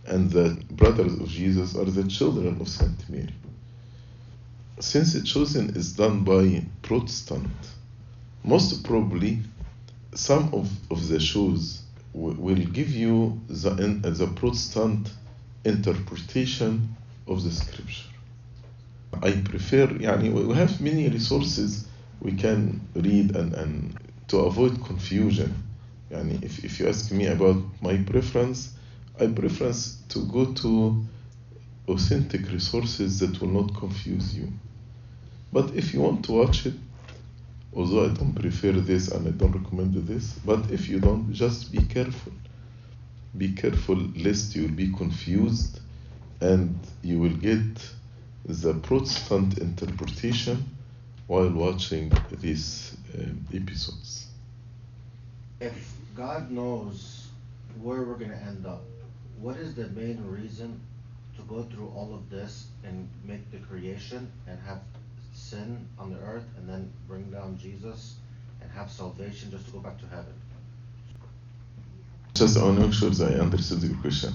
and 0.07 0.31
the 0.31 0.59
brothers 0.71 1.15
of 1.15 1.29
Jesus 1.29 1.77
are 1.77 1.85
the 1.85 2.09
children 2.09 2.61
of 2.61 2.69
Saint 2.69 3.09
Mary. 3.09 3.35
Since 4.81 5.15
the 5.15 5.23
chosen 5.23 5.71
is 5.77 5.95
done 5.95 6.25
by 6.25 6.65
Protestant, 6.83 7.51
most 8.44 8.84
probably 8.84 9.40
some 10.14 10.54
of, 10.54 10.70
of 10.92 11.08
the 11.08 11.20
shows 11.20 11.82
will 12.14 12.56
give 12.56 12.90
you 12.90 13.40
the, 13.48 13.72
the 13.72 14.28
Protestant 14.36 15.10
interpretation 15.66 16.96
of 17.28 17.44
the 17.44 17.52
scripture. 17.52 18.04
I 19.22 19.32
prefer, 19.32 19.88
يعني, 19.88 20.34
we 20.48 20.56
have 20.56 20.82
many 20.82 21.10
resources 21.10 21.88
we 22.22 22.34
can 22.34 22.82
read 22.96 23.36
and, 23.36 23.54
and 23.54 23.98
to 24.28 24.40
avoid 24.40 24.84
confusion. 24.84 25.64
يعني, 26.12 26.44
if, 26.44 26.64
if 26.64 26.80
you 26.80 26.88
ask 26.88 27.12
me 27.12 27.28
about 27.28 27.64
my 27.82 27.98
preference, 27.98 28.74
I 29.20 29.28
prefer 29.28 29.74
to 30.10 30.26
go 30.26 30.54
to 30.54 31.04
authentic 31.88 32.52
resources 32.52 33.20
that 33.20 33.40
will 33.42 33.50
not 33.50 33.76
confuse 33.76 34.36
you. 34.36 34.52
But 35.52 35.76
if 35.76 35.94
you 35.94 36.02
want 36.02 36.26
to 36.26 36.32
watch 36.34 36.66
it, 36.66 36.74
although 37.75 38.05
I 38.05 38.09
don't 38.09 38.35
prefer 38.35 38.73
this 38.73 39.09
and 39.09 39.27
I 39.29 39.31
don't 39.31 39.53
recommend 39.53 39.95
this, 40.07 40.33
but 40.45 40.71
if 40.71 40.89
you 40.89 41.01
don't, 41.01 41.33
just 41.33 41.73
be 41.73 41.83
careful. 41.83 42.33
Be 43.37 43.53
careful 43.53 43.97
lest 44.17 44.57
you 44.57 44.63
will 44.63 44.75
be 44.75 44.93
confused 44.93 45.81
and 46.41 46.79
you 47.03 47.19
will 47.19 47.37
get 47.37 47.91
the 48.45 48.75
Protestant 48.75 49.59
interpretation 49.59 50.65
while 51.27 51.51
watching 51.51 52.11
these 52.41 52.97
um, 53.15 53.47
episodes. 53.53 54.27
If 55.61 55.93
God 56.17 56.51
knows 56.51 57.27
where 57.83 58.03
we're 58.03 58.15
going 58.15 58.31
to 58.31 58.37
end 58.37 58.67
up, 58.67 58.83
what 59.41 59.57
is 59.57 59.75
the 59.75 59.89
main 59.89 60.25
reason 60.25 60.81
to 61.37 61.43
go 61.43 61.63
through 61.65 61.93
all 61.95 62.15
of 62.15 62.31
this 62.31 62.67
and 62.85 63.09
make 63.25 63.51
the 63.53 63.59
creation 63.59 64.31
and 64.47 64.59
have 64.67 64.81
sin 65.39 65.87
on 65.99 66.13
the 66.13 66.19
earth 66.19 66.45
and 66.57 66.69
then 66.69 66.91
bring 67.07 67.31
down 67.31 67.59
Jesus 67.59 68.17
and 68.61 68.71
have 68.73 68.91
salvation 68.91 69.51
just 69.51 69.67
to 69.67 69.73
go 69.73 69.79
back 69.79 69.99
to 69.99 70.07
heaven? 70.07 70.35
Just 72.35 72.57
make 72.57 72.93
sure 72.93 73.11
that 73.11 73.33
I 73.33 73.41
understood 73.41 73.83
your 73.83 73.97
question. 73.99 74.33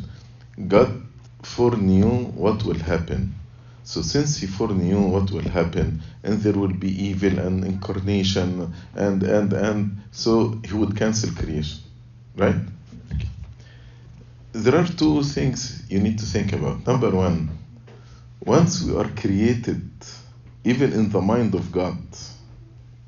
God 0.68 1.04
foreknew 1.42 2.26
what 2.32 2.64
will 2.64 2.80
happen. 2.80 3.36
So 3.84 4.02
since 4.02 4.38
he 4.38 4.48
foreknew 4.48 5.02
what 5.02 5.32
will 5.32 5.50
happen, 5.50 6.02
and 6.24 6.40
there 6.42 6.54
will 6.54 6.74
be 6.74 6.92
evil 7.10 7.38
and 7.40 7.66
incarnation, 7.66 8.74
and 8.96 9.24
and 9.24 9.52
and 9.54 9.98
so 10.12 10.60
he 10.66 10.74
would 10.74 10.96
cancel 10.96 11.32
creation, 11.32 11.80
right? 12.36 12.56
There 14.54 14.76
are 14.76 14.88
two 14.88 15.24
things 15.24 15.84
you 15.90 16.00
need 16.00 16.20
to 16.20 16.26
think 16.26 16.54
about. 16.54 16.86
Number 16.86 17.10
one, 17.10 17.50
once 18.46 18.84
we 18.84 18.96
are 18.96 19.10
created, 19.10 19.90
even 20.64 20.94
in 20.94 21.10
the 21.10 21.22
mind 21.22 21.56
of 21.56 21.72
God, 21.72 21.98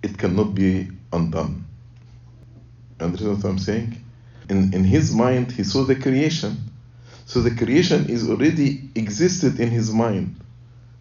it 0.04 0.18
cannot 0.18 0.56
be 0.56 0.90
undone. 1.14 1.66
Understand 3.00 3.44
what 3.44 3.50
I'm 3.50 3.60
saying? 3.60 3.98
In 4.50 4.74
in 4.74 4.84
his 4.84 5.14
mind, 5.14 5.52
he 5.52 5.64
saw 5.64 5.84
the 5.84 5.96
creation. 5.96 6.58
So 7.26 7.42
the 7.42 7.52
creation 7.56 8.10
is 8.10 8.30
already 8.30 8.90
existed 8.96 9.60
in 9.60 9.70
his 9.72 9.92
mind 9.92 10.36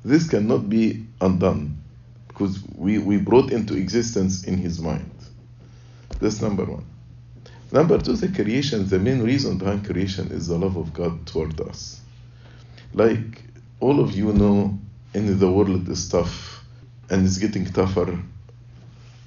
this 0.05 0.29
cannot 0.29 0.69
be 0.69 1.07
undone 1.21 1.79
because 2.29 2.63
we, 2.77 2.99
we 2.99 3.17
brought 3.17 3.51
into 3.51 3.75
existence 3.75 4.45
in 4.45 4.59
his 4.59 4.81
mind. 4.81 5.11
That's 6.21 6.43
number 6.43 6.65
one. 6.65 6.85
Number 7.73 7.99
two, 7.99 8.13
the 8.15 8.29
creation, 8.29 8.87
the 8.87 8.99
main 8.99 9.23
reason 9.23 9.57
behind 9.57 9.87
creation 9.87 10.31
is 10.31 10.47
the 10.49 10.59
love 10.59 10.77
of 10.77 10.93
God 10.93 11.27
toward 11.27 11.59
us. 11.63 12.01
Like 12.93 13.43
all 13.81 13.99
of 13.99 14.13
you 14.15 14.33
know, 14.33 14.79
in 15.15 15.39
the 15.39 15.51
world 15.51 15.89
is 15.89 16.09
tough 16.09 16.65
and 17.11 17.25
it's 17.25 17.39
getting 17.39 17.65
tougher, 17.67 18.19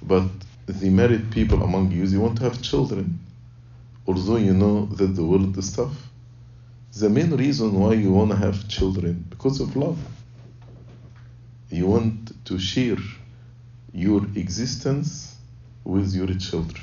but 0.02 0.28
the 0.66 0.90
married 0.90 1.30
people 1.30 1.62
among 1.62 1.90
you, 1.90 2.06
they 2.06 2.18
want 2.18 2.38
to 2.38 2.44
have 2.44 2.60
children, 2.62 3.18
although 4.06 4.36
you 4.36 4.52
know 4.52 4.86
that 4.86 5.14
the 5.16 5.24
world 5.24 5.56
is 5.56 5.74
tough. 5.74 5.96
The 6.96 7.08
main 7.08 7.30
reason 7.36 7.72
why 7.78 7.94
you 7.94 8.12
want 8.12 8.30
to 8.30 8.36
have 8.36 8.68
children 8.68 9.24
because 9.28 9.60
of 9.60 9.76
love 9.76 9.98
you 11.70 11.86
want 11.86 12.44
to 12.46 12.58
share 12.58 12.96
your 13.92 14.24
existence 14.34 15.36
with 15.84 16.14
your 16.14 16.32
children. 16.34 16.82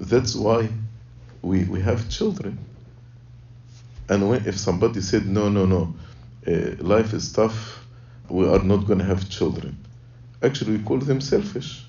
That's 0.00 0.34
why 0.34 0.68
we, 1.42 1.64
we 1.64 1.80
have 1.80 2.08
children. 2.08 2.58
And 4.08 4.28
when, 4.28 4.46
if 4.46 4.58
somebody 4.58 5.00
said, 5.02 5.26
no, 5.26 5.48
no, 5.48 5.66
no, 5.66 5.94
Uh, 6.48 6.74
life 6.82 7.12
is 7.12 7.30
tough, 7.30 7.84
we 8.30 8.48
are 8.48 8.62
not 8.62 8.86
going 8.86 8.98
to 8.98 9.04
have 9.04 9.28
children, 9.28 9.76
actually 10.42 10.78
we 10.78 10.82
call 10.82 10.98
them 10.98 11.20
selfish. 11.20 11.84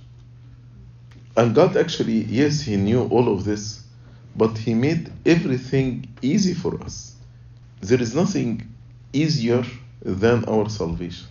And 1.37 1.55
God 1.55 1.77
actually, 1.77 2.25
yes, 2.25 2.59
He 2.59 2.75
knew 2.75 3.07
all 3.07 3.31
of 3.33 3.45
this, 3.45 3.83
but 4.35 4.57
He 4.57 4.73
made 4.73 5.09
everything 5.25 6.09
easy 6.21 6.53
for 6.53 6.81
us. 6.83 7.15
There 7.79 8.01
is 8.01 8.13
nothing 8.13 8.67
easier 9.13 9.63
than 10.01 10.43
our 10.43 10.67
salvation. 10.69 11.27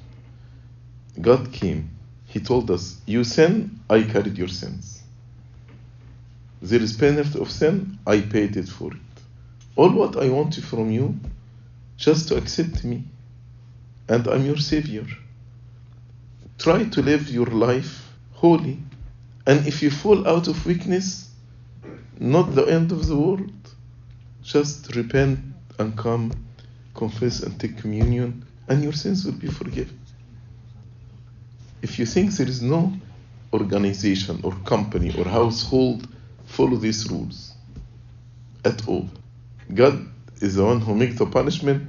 God 1.20 1.52
came, 1.52 1.90
He 2.25 2.40
told 2.40 2.70
us, 2.70 2.99
You 3.04 3.25
sin, 3.25 3.78
I 3.90 4.04
carried 4.04 4.38
your 4.38 4.49
sins. 4.49 5.02
There 6.62 6.80
is 6.80 6.97
penalty 6.97 7.38
of 7.38 7.50
sin, 7.50 7.99
I 8.06 8.23
paid 8.23 8.56
it 8.56 8.68
for 8.68 8.92
it. 8.92 8.99
All 9.76 9.90
what 9.90 10.16
I 10.16 10.30
want 10.30 10.54
from 10.54 10.90
you, 10.90 11.20
just 11.99 12.28
to 12.28 12.37
accept 12.37 12.85
me, 12.85 13.04
and 14.08 14.26
I'm 14.26 14.44
your 14.44 14.56
Savior. 14.56 15.06
Try 16.58 16.84
to 16.84 17.02
live 17.02 17.28
your 17.28 17.46
life 17.46 18.08
holy, 18.32 18.78
and 19.46 19.66
if 19.66 19.82
you 19.82 19.90
fall 19.90 20.26
out 20.26 20.48
of 20.48 20.64
weakness, 20.66 21.30
not 22.18 22.54
the 22.54 22.64
end 22.64 22.92
of 22.92 23.06
the 23.06 23.16
world. 23.16 23.52
Just 24.42 24.94
repent 24.96 25.40
and 25.78 25.96
come, 25.96 26.32
confess 26.94 27.40
and 27.40 27.60
take 27.60 27.76
communion, 27.78 28.44
and 28.68 28.82
your 28.82 28.92
sins 28.92 29.24
will 29.24 29.32
be 29.32 29.48
forgiven. 29.48 29.98
If 31.82 31.98
you 31.98 32.06
think 32.06 32.32
there 32.32 32.48
is 32.48 32.62
no 32.62 32.92
organization 33.52 34.40
or 34.42 34.52
company 34.64 35.14
or 35.16 35.24
household 35.24 36.08
follow 36.46 36.76
these 36.76 37.10
rules 37.10 37.52
at 38.64 38.88
all, 38.88 39.08
God 39.72 40.06
is 40.40 40.54
the 40.56 40.64
one 40.64 40.80
who 40.80 40.94
makes 40.94 41.16
the 41.18 41.26
punishment, 41.26 41.88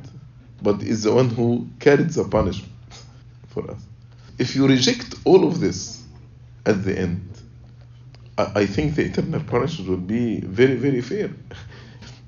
but 0.61 0.81
is 0.83 1.03
the 1.03 1.13
one 1.13 1.29
who 1.29 1.67
carries 1.79 2.15
the 2.15 2.23
punishment 2.23 2.71
for 3.47 3.69
us. 3.71 3.81
If 4.37 4.55
you 4.55 4.67
reject 4.67 5.15
all 5.25 5.47
of 5.47 5.59
this 5.59 6.03
at 6.65 6.83
the 6.83 6.97
end, 6.97 7.25
I, 8.37 8.65
think 8.65 8.95
the 8.95 9.03
eternal 9.03 9.41
punishment 9.41 9.89
will 9.89 9.97
be 9.97 10.39
very, 10.39 10.75
very 10.75 11.01
fair. 11.01 11.29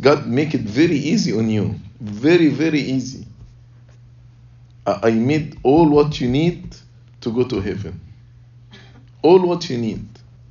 God 0.01 0.27
make 0.27 0.53
it 0.53 0.61
very 0.61 0.97
easy 0.97 1.31
on 1.31 1.49
you, 1.49 1.75
very, 2.01 2.49
very 2.49 2.81
easy. 2.81 3.25
I, 4.85 4.99
I 5.03 5.11
made 5.11 5.57
all 5.63 5.89
what 5.89 6.19
you 6.19 6.27
need 6.27 6.75
to 7.21 7.31
go 7.31 7.45
to 7.45 7.61
heaven. 7.61 8.01
All 9.21 9.39
what 9.39 9.69
you 9.69 9.77
need. 9.77 10.05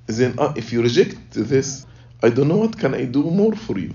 Then, 0.07 0.35
uh, 0.39 0.55
if 0.57 0.73
you 0.73 0.83
reject 0.83 1.33
this, 1.33 1.85
I 2.23 2.31
don't 2.31 2.49
know 2.49 2.57
what 2.57 2.79
can 2.79 2.95
I 2.95 3.05
do 3.05 3.23
more 3.23 3.55
for 3.55 3.79
you 3.79 3.93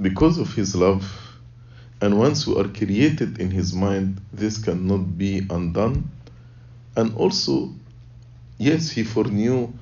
because 0.00 0.38
of 0.38 0.52
his 0.54 0.74
love 0.74 1.29
and 2.02 2.18
once 2.18 2.46
we 2.46 2.58
are 2.58 2.68
created 2.68 3.38
in 3.38 3.50
his 3.50 3.74
mind 3.74 4.20
this 4.32 4.58
cannot 4.62 5.18
be 5.18 5.46
undone. 5.50 6.10
And 6.96 7.14
also 7.16 7.70
yes 8.58 8.90
he 8.90 9.04
foreknew 9.04 9.72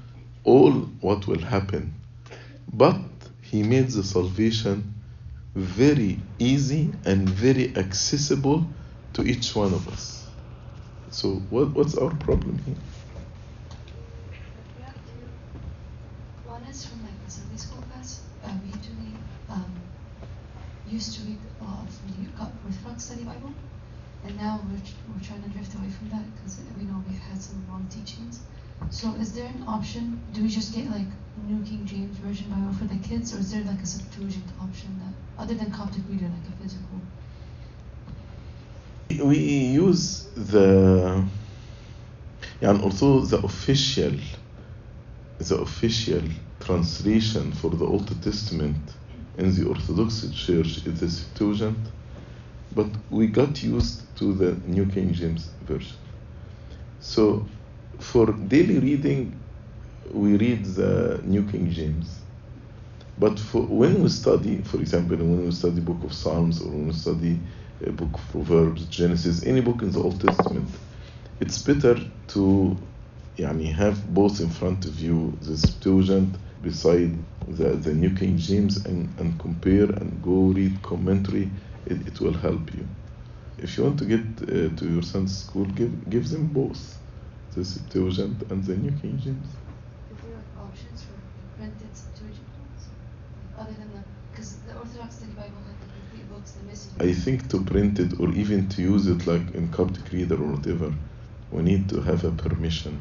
all 0.44 0.72
what 1.00 1.26
will 1.26 1.40
happen. 1.40 1.94
But 2.72 2.96
he 3.42 3.62
made 3.62 3.88
the 3.90 4.02
salvation 4.02 4.94
very 5.54 6.20
easy 6.38 6.92
and 7.04 7.28
very 7.28 7.74
accessible 7.76 8.66
to 9.14 9.22
each 9.22 9.54
one 9.54 9.72
of 9.72 9.88
us. 9.88 10.28
So 11.10 11.36
what, 11.50 11.70
what's 11.70 11.96
our 11.96 12.14
problem 12.16 12.58
here 12.66 12.76
We 14.76 14.82
have 14.84 14.94
two. 14.94 15.24
One 16.44 16.62
is 16.64 16.84
from 16.84 17.02
like 17.02 17.24
the 17.24 17.30
Sunday 17.30 17.56
school 17.56 17.82
class. 17.90 18.20
Uh, 18.44 18.52
we 18.62 18.68
usually 18.68 19.14
um, 19.48 19.72
used 20.86 21.14
to 21.16 21.22
read 21.22 21.38
a 21.60 21.64
lot 21.64 21.82
of 21.84 21.92
the 22.06 22.44
Orthodox 22.66 23.04
study 23.04 23.24
Bible, 23.24 23.52
and 24.24 24.36
now 24.36 24.60
we're, 24.68 24.80
we're 25.12 25.24
trying 25.24 25.42
to 25.42 25.48
drift 25.50 25.74
away 25.74 25.88
from 25.90 26.10
that 26.10 26.24
because 26.34 26.60
we 26.78 26.84
know 26.84 27.02
we've 27.08 27.18
had 27.18 27.40
some 27.40 27.64
wrong 27.68 27.86
teachings. 27.90 28.40
So 28.98 29.14
is 29.20 29.32
there 29.32 29.46
an 29.46 29.62
option? 29.68 30.20
Do 30.32 30.42
we 30.42 30.48
just 30.48 30.74
get 30.74 30.90
like 30.90 31.06
New 31.46 31.64
King 31.64 31.86
James 31.86 32.18
Version 32.18 32.50
Bible 32.50 32.72
for 32.72 32.86
the 32.92 32.98
kids, 33.08 33.32
or 33.32 33.38
is 33.38 33.52
there 33.52 33.62
like 33.62 33.80
a 33.80 33.86
Septuagint 33.86 34.50
option 34.60 34.88
that, 34.98 35.40
other 35.40 35.54
than 35.54 35.70
Coptic 35.70 36.02
Reader, 36.10 36.24
like 36.24 36.48
a 36.48 36.54
physical? 36.60 37.00
We 39.24 39.38
use 39.38 40.26
the 40.34 41.24
and 42.60 42.82
also 42.82 43.20
the 43.20 43.38
official 43.38 44.14
the 45.38 45.58
official 45.58 46.24
translation 46.58 47.52
for 47.52 47.70
the 47.70 47.84
Old 47.84 48.10
Testament 48.20 48.96
in 49.36 49.54
the 49.54 49.68
Orthodox 49.68 50.28
Church 50.34 50.84
is 50.84 50.98
the 50.98 51.08
Septuagint, 51.08 51.78
but 52.74 52.88
we 53.10 53.28
got 53.28 53.62
used 53.62 54.02
to 54.16 54.34
the 54.34 54.56
New 54.66 54.86
King 54.86 55.12
James 55.12 55.50
Version. 55.62 55.96
So 56.98 57.46
for 57.99 58.31
daily 58.47 58.79
reading 58.79 59.39
we 60.11 60.37
read 60.37 60.65
the 60.65 61.21
New 61.23 61.43
King 61.49 61.71
James 61.71 62.19
but 63.17 63.39
for 63.39 63.61
when 63.63 64.01
we 64.01 64.09
study 64.09 64.61
for 64.63 64.79
example 64.79 65.17
when 65.17 65.45
we 65.45 65.51
study 65.51 65.79
book 65.79 66.03
of 66.03 66.13
Psalms 66.13 66.61
or 66.61 66.69
when 66.69 66.87
we 66.87 66.93
study 66.93 67.39
a 67.85 67.91
book 67.91 68.13
of 68.13 68.27
Proverbs, 68.29 68.85
Genesis, 68.85 69.45
any 69.45 69.61
book 69.61 69.81
in 69.81 69.91
the 69.91 69.99
Old 69.99 70.21
Testament, 70.21 70.69
it's 71.39 71.61
better 71.61 71.95
to 72.29 72.77
يعني, 73.37 73.73
have 73.73 74.13
both 74.13 74.39
in 74.39 74.49
front 74.49 74.85
of 74.85 74.99
you 74.99 75.37
the 75.41 75.57
Septuagint 75.57 76.35
beside 76.61 77.17
the, 77.47 77.69
the 77.69 77.93
New 77.93 78.15
King 78.15 78.37
James 78.37 78.85
and, 78.85 79.19
and 79.19 79.37
compare 79.39 79.85
and 79.85 80.21
go 80.21 80.47
read 80.53 80.81
commentary. 80.81 81.49
It, 81.85 82.07
it 82.07 82.21
will 82.21 82.33
help 82.33 82.73
you. 82.73 82.87
If 83.57 83.77
you 83.77 83.83
want 83.83 83.99
to 83.99 84.05
get 84.05 84.21
uh, 84.43 84.75
to 84.77 84.89
your 84.89 85.03
son's 85.03 85.37
school, 85.37 85.65
give, 85.65 86.09
give 86.09 86.29
them 86.29 86.47
both 86.47 86.96
the 87.54 87.64
Septuagint 87.64 88.50
and 88.50 88.64
the 88.64 88.76
New 88.76 88.92
King 89.00 89.18
James. 89.18 89.46
Is 90.10 90.18
there 90.22 90.38
options 90.58 91.02
for 91.02 91.14
printed 91.56 91.96
Septuagint 91.96 92.48
ones, 92.60 92.88
other 93.58 93.72
than 93.72 93.90
the 93.92 94.02
because 94.30 94.56
the 94.68 94.74
Orthodox 94.76 95.16
study 95.16 95.32
Bible 95.32 95.62
had 95.66 95.76
the 95.80 95.88
complete 95.98 96.30
books, 96.30 96.52
the 96.52 96.64
message. 96.64 96.92
I 97.00 97.12
think 97.12 97.48
to 97.50 97.64
print 97.64 97.98
it 97.98 98.20
or 98.20 98.30
even 98.30 98.68
to 98.68 98.82
use 98.82 99.06
it 99.08 99.26
like 99.26 99.54
in 99.54 99.68
Coptic 99.72 100.12
Reader 100.12 100.36
or 100.36 100.52
whatever, 100.52 100.94
we 101.50 101.62
need 101.62 101.88
to 101.88 102.00
have 102.02 102.24
a 102.24 102.30
permission. 102.30 103.00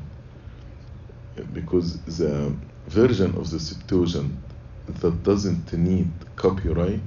Because 1.53 1.99
the 2.01 2.55
version 2.87 3.35
of 3.35 3.51
the 3.51 3.59
Septuagint 3.59 4.33
that 4.87 5.23
doesn't 5.23 5.71
need 5.73 6.09
copyright 6.35 7.01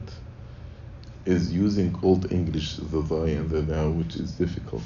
is 1.26 1.53
using 1.53 1.98
Old 2.03 2.31
English, 2.31 2.76
the 2.76 3.03
thy 3.03 3.31
and 3.31 3.50
the 3.50 3.62
thou, 3.62 3.90
which 3.90 4.16
is 4.16 4.33
difficult. 4.33 4.83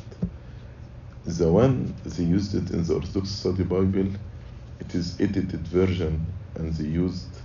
The 1.27 1.51
one 1.51 1.95
they 2.05 2.25
used 2.25 2.55
it 2.55 2.71
in 2.71 2.85
the 2.85 2.95
Orthodox 2.95 3.31
Study 3.31 3.65
Bible, 3.65 4.13
it 4.81 4.95
is 4.95 5.21
edited 5.21 5.67
version 5.67 6.27
and 6.57 6.73
they 6.75 6.85
used 6.85 7.41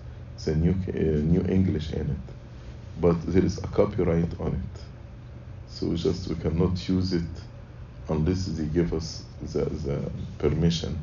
the 0.45 0.55
new, 0.55 0.71
uh, 0.71 1.21
new 1.21 1.45
English 1.47 1.91
in 1.93 2.09
it 2.09 2.35
but 2.99 3.21
there 3.27 3.45
is 3.45 3.57
a 3.59 3.67
copyright 3.67 4.39
on 4.39 4.53
it. 4.53 4.81
So 5.67 5.95
just 5.95 6.27
we 6.27 6.35
cannot 6.35 6.87
use 6.89 7.13
it 7.13 7.43
unless 8.09 8.45
they 8.47 8.65
give 8.65 8.93
us 8.93 9.23
the, 9.41 9.65
the 9.65 10.11
permission. 10.37 10.99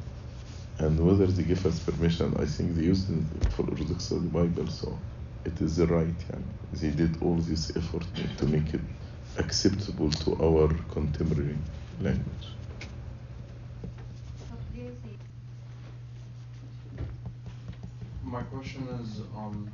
And 0.78 1.00
whether 1.00 1.26
they 1.26 1.44
give 1.44 1.64
us 1.64 1.80
permission, 1.80 2.36
I 2.38 2.44
think 2.44 2.74
they 2.76 2.82
used 2.82 3.08
it 3.10 3.52
for 3.52 3.62
Orthodox 3.62 4.04
Study 4.04 4.26
Bible, 4.26 4.66
so 4.66 4.98
it 5.44 5.60
is 5.60 5.76
the 5.76 5.86
right. 5.86 6.14
Yeah. 6.30 6.38
They 6.74 6.90
did 6.90 7.22
all 7.22 7.36
this 7.36 7.74
effort 7.76 8.04
to 8.38 8.46
make 8.46 8.74
it 8.74 8.82
acceptable 9.38 10.10
to 10.10 10.36
our 10.42 10.68
contemporary 10.92 11.56
language. 12.00 12.55
My 18.26 18.42
question 18.42 18.88
is, 19.00 19.20
um, 19.36 19.70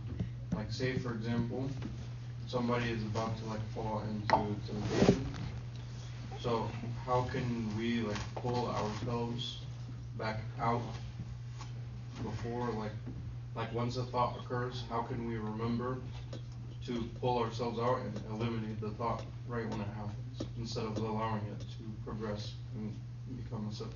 like, 0.55 0.71
say 0.71 0.99
for 0.99 1.13
example, 1.13 1.71
somebody 2.47 2.91
is 2.91 3.03
about 3.03 3.39
to 3.39 3.47
like 3.47 3.67
fall 3.75 4.03
into 4.11 4.55
temptation. 4.67 5.27
So 6.39 6.69
how 7.07 7.23
can 7.33 7.75
we 7.79 8.01
like 8.01 8.19
pull 8.35 8.69
ourselves 8.69 9.63
back 10.19 10.41
out 10.61 10.83
before 12.23 12.69
like 12.73 12.93
like 13.57 13.73
once 13.73 13.97
a 13.97 14.05
thought 14.05 14.39
occurs, 14.41 14.85
how 14.91 15.01
can 15.01 15.27
we 15.27 15.37
remember 15.37 15.97
to 16.85 17.09
pull 17.23 17.39
ourselves 17.43 17.79
out 17.79 18.01
and 18.01 18.21
eliminate 18.33 18.79
the 18.83 18.91
thought 18.91 19.25
right 19.49 19.67
when 19.71 19.81
it 19.81 19.89
happens 19.97 20.43
instead 20.59 20.85
of 20.85 20.99
allowing 20.99 21.43
it 21.47 21.61
to 21.61 21.85
progress 22.05 22.53
and 22.75 22.95
become 23.43 23.67
a 23.71 23.75
sin? 23.75 23.89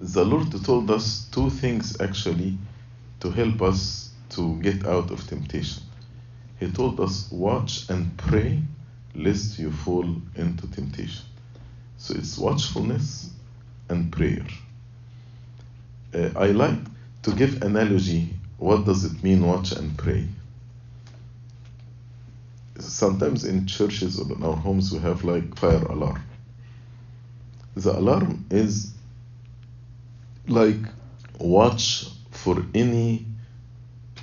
The 0.00 0.24
Lord 0.24 0.50
told 0.64 0.90
us 0.90 1.28
two 1.30 1.50
things 1.50 2.00
actually 2.00 2.56
to 3.20 3.30
help 3.30 3.62
us 3.62 4.10
to 4.30 4.60
get 4.60 4.86
out 4.86 5.10
of 5.10 5.26
temptation. 5.26 5.82
He 6.58 6.70
told 6.70 7.00
us, 7.00 7.30
watch 7.30 7.88
and 7.90 8.16
pray 8.16 8.62
lest 9.14 9.58
you 9.58 9.70
fall 9.70 10.04
into 10.34 10.70
temptation. 10.70 11.24
So 11.98 12.14
it's 12.14 12.38
watchfulness 12.38 13.30
and 13.88 14.12
prayer. 14.12 14.46
Uh, 16.14 16.30
I 16.36 16.48
like 16.48 16.78
to 17.22 17.32
give 17.32 17.62
analogy. 17.62 18.30
What 18.58 18.84
does 18.84 19.04
it 19.04 19.22
mean, 19.22 19.46
watch 19.46 19.72
and 19.72 19.96
pray? 19.96 20.28
sometimes 22.78 23.44
in 23.44 23.66
churches 23.66 24.18
or 24.18 24.30
in 24.32 24.42
our 24.42 24.56
homes 24.56 24.92
we 24.92 24.98
have 24.98 25.24
like 25.24 25.56
fire 25.56 25.82
alarm. 25.84 26.22
The 27.74 27.98
alarm 27.98 28.46
is 28.50 28.92
like 30.48 30.80
watch 31.38 32.06
for 32.46 32.64
any 32.74 33.26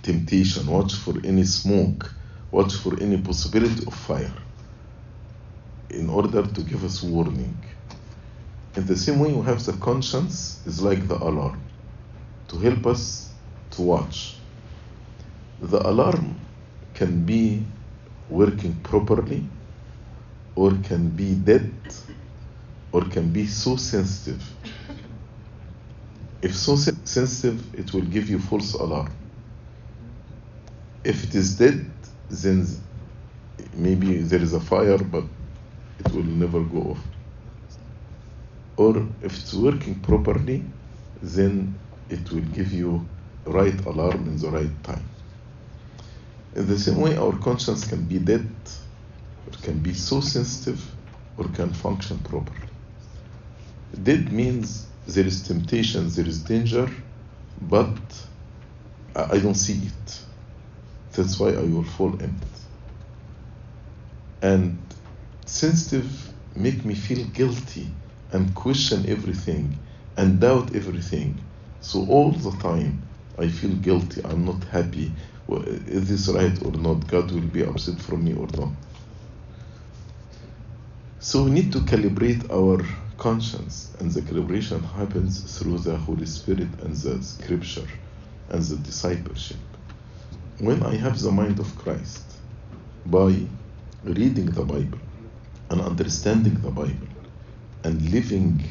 temptation, 0.02 0.66
watch 0.68 0.94
for 0.94 1.14
any 1.26 1.44
smoke, 1.44 2.10
watch 2.52 2.74
for 2.76 2.98
any 3.02 3.18
possibility 3.18 3.86
of 3.86 3.94
fire 3.94 4.38
in 5.90 6.10
order 6.10 6.42
to 6.42 6.62
give 6.62 6.86
us 6.86 7.04
warning. 7.04 7.58
In 8.78 8.86
the 8.86 8.96
same 8.96 9.20
way, 9.20 9.34
we 9.34 9.44
have 9.44 9.66
the 9.66 9.74
conscience 9.74 10.66
is 10.66 10.82
like 10.82 11.06
the 11.10 11.18
alarm 11.18 11.62
to 12.48 12.58
help 12.60 12.86
us 12.86 13.30
to 13.72 13.82
watch. 13.82 14.38
The 15.62 15.86
alarm 15.86 16.40
can 16.94 17.26
be 17.26 17.66
working 18.30 18.74
properly 18.84 19.44
or 20.56 20.72
can 20.88 21.10
be 21.10 21.36
dead 21.36 21.74
or 22.94 23.02
can 23.02 23.34
be 23.34 23.48
so 23.48 23.76
sensitive. 23.76 24.42
If 26.44 26.58
so 26.58 26.76
sensitive, 26.76 27.74
it 27.74 27.94
will 27.94 28.02
give 28.02 28.30
you 28.30 28.38
false 28.38 28.74
alarm. 28.74 29.10
If 31.06 31.24
it 31.24 31.36
is 31.36 31.58
dead, 31.58 31.90
then 32.30 32.68
maybe 33.78 34.18
there 34.18 34.42
is 34.42 34.52
a 34.52 34.60
fire, 34.60 34.98
but 34.98 35.24
it 36.00 36.12
will 36.12 36.26
never 36.26 36.62
go 36.62 36.80
off. 36.92 37.00
Or 38.76 38.98
if 39.22 39.40
it's 39.40 39.54
working 39.54 40.02
properly, 40.02 40.66
then 41.22 41.80
it 42.10 42.30
will 42.30 42.42
give 42.42 42.74
you 42.74 43.08
right 43.46 43.80
alarm 43.86 44.28
in 44.28 44.38
the 44.38 44.50
right 44.50 44.84
time. 44.84 45.06
In 46.58 46.68
the 46.68 46.78
same 46.78 47.00
way, 47.00 47.16
our 47.16 47.38
conscience 47.40 47.86
can 47.86 48.04
be 48.04 48.20
dead, 48.20 48.50
or 49.48 49.58
can 49.62 49.80
be 49.80 49.94
so 49.94 50.20
sensitive, 50.20 50.84
or 51.38 51.48
can 51.50 51.72
function 51.72 52.20
properly. 52.20 52.68
Dead 54.04 54.34
means 54.34 54.88
there 55.08 55.26
is 55.26 55.44
temptation, 55.44 56.10
there 56.10 56.28
is 56.28 56.44
danger, 56.44 56.90
but 57.62 57.88
I 59.16 59.38
don't 59.40 59.56
see 59.56 59.88
it. 59.88 60.22
That's 61.14 61.40
why 61.40 61.50
I 61.50 61.62
will 61.62 61.84
fall 61.84 62.14
in 62.16 62.30
it. 62.30 62.60
And 64.42 64.78
sensitive 65.46 66.34
make 66.56 66.84
me 66.86 66.96
feel 66.96 67.26
guilty 67.28 67.88
and 68.32 68.54
question 68.56 69.06
everything 69.08 69.78
and 70.18 70.40
doubt 70.40 70.76
everything. 70.76 71.40
So 71.82 72.06
all 72.08 72.32
the 72.32 72.52
time 72.62 73.02
I 73.38 73.48
feel 73.48 73.72
guilty. 73.76 74.22
I'm 74.24 74.46
not 74.46 74.64
happy. 74.66 75.12
Is 75.50 76.08
this 76.10 76.28
right 76.34 76.58
or 76.66 76.72
not? 76.72 77.08
God 77.08 77.32
will 77.32 77.42
be 77.42 77.64
upset 77.64 78.00
from 78.00 78.24
me 78.24 78.34
or 78.34 78.48
not. 78.58 78.70
So 81.20 81.44
we 81.44 81.52
need 81.52 81.72
to 81.74 81.80
calibrate 81.80 82.50
our 82.52 82.86
conscience, 83.24 83.96
and 84.02 84.12
the 84.12 84.22
calibration 84.22 84.84
happens 84.84 85.58
through 85.58 85.78
the 85.80 85.98
Holy 85.98 86.26
Spirit 86.26 86.68
and 86.82 86.94
the 86.94 87.24
Scripture 87.24 87.88
and 88.50 88.62
the 88.62 88.76
discipleship. 88.76 89.62
When 90.60 90.84
I 90.84 90.98
have 90.98 91.18
the 91.22 91.32
mind 91.32 91.58
of 91.62 91.74
Christ 91.78 92.36
by 93.06 93.48
reading 94.04 94.48
the 94.48 94.66
Bible 94.66 95.00
and 95.70 95.80
understanding 95.80 96.56
the 96.56 96.72
Bible 96.72 97.08
and 97.86 98.02
living 98.12 98.62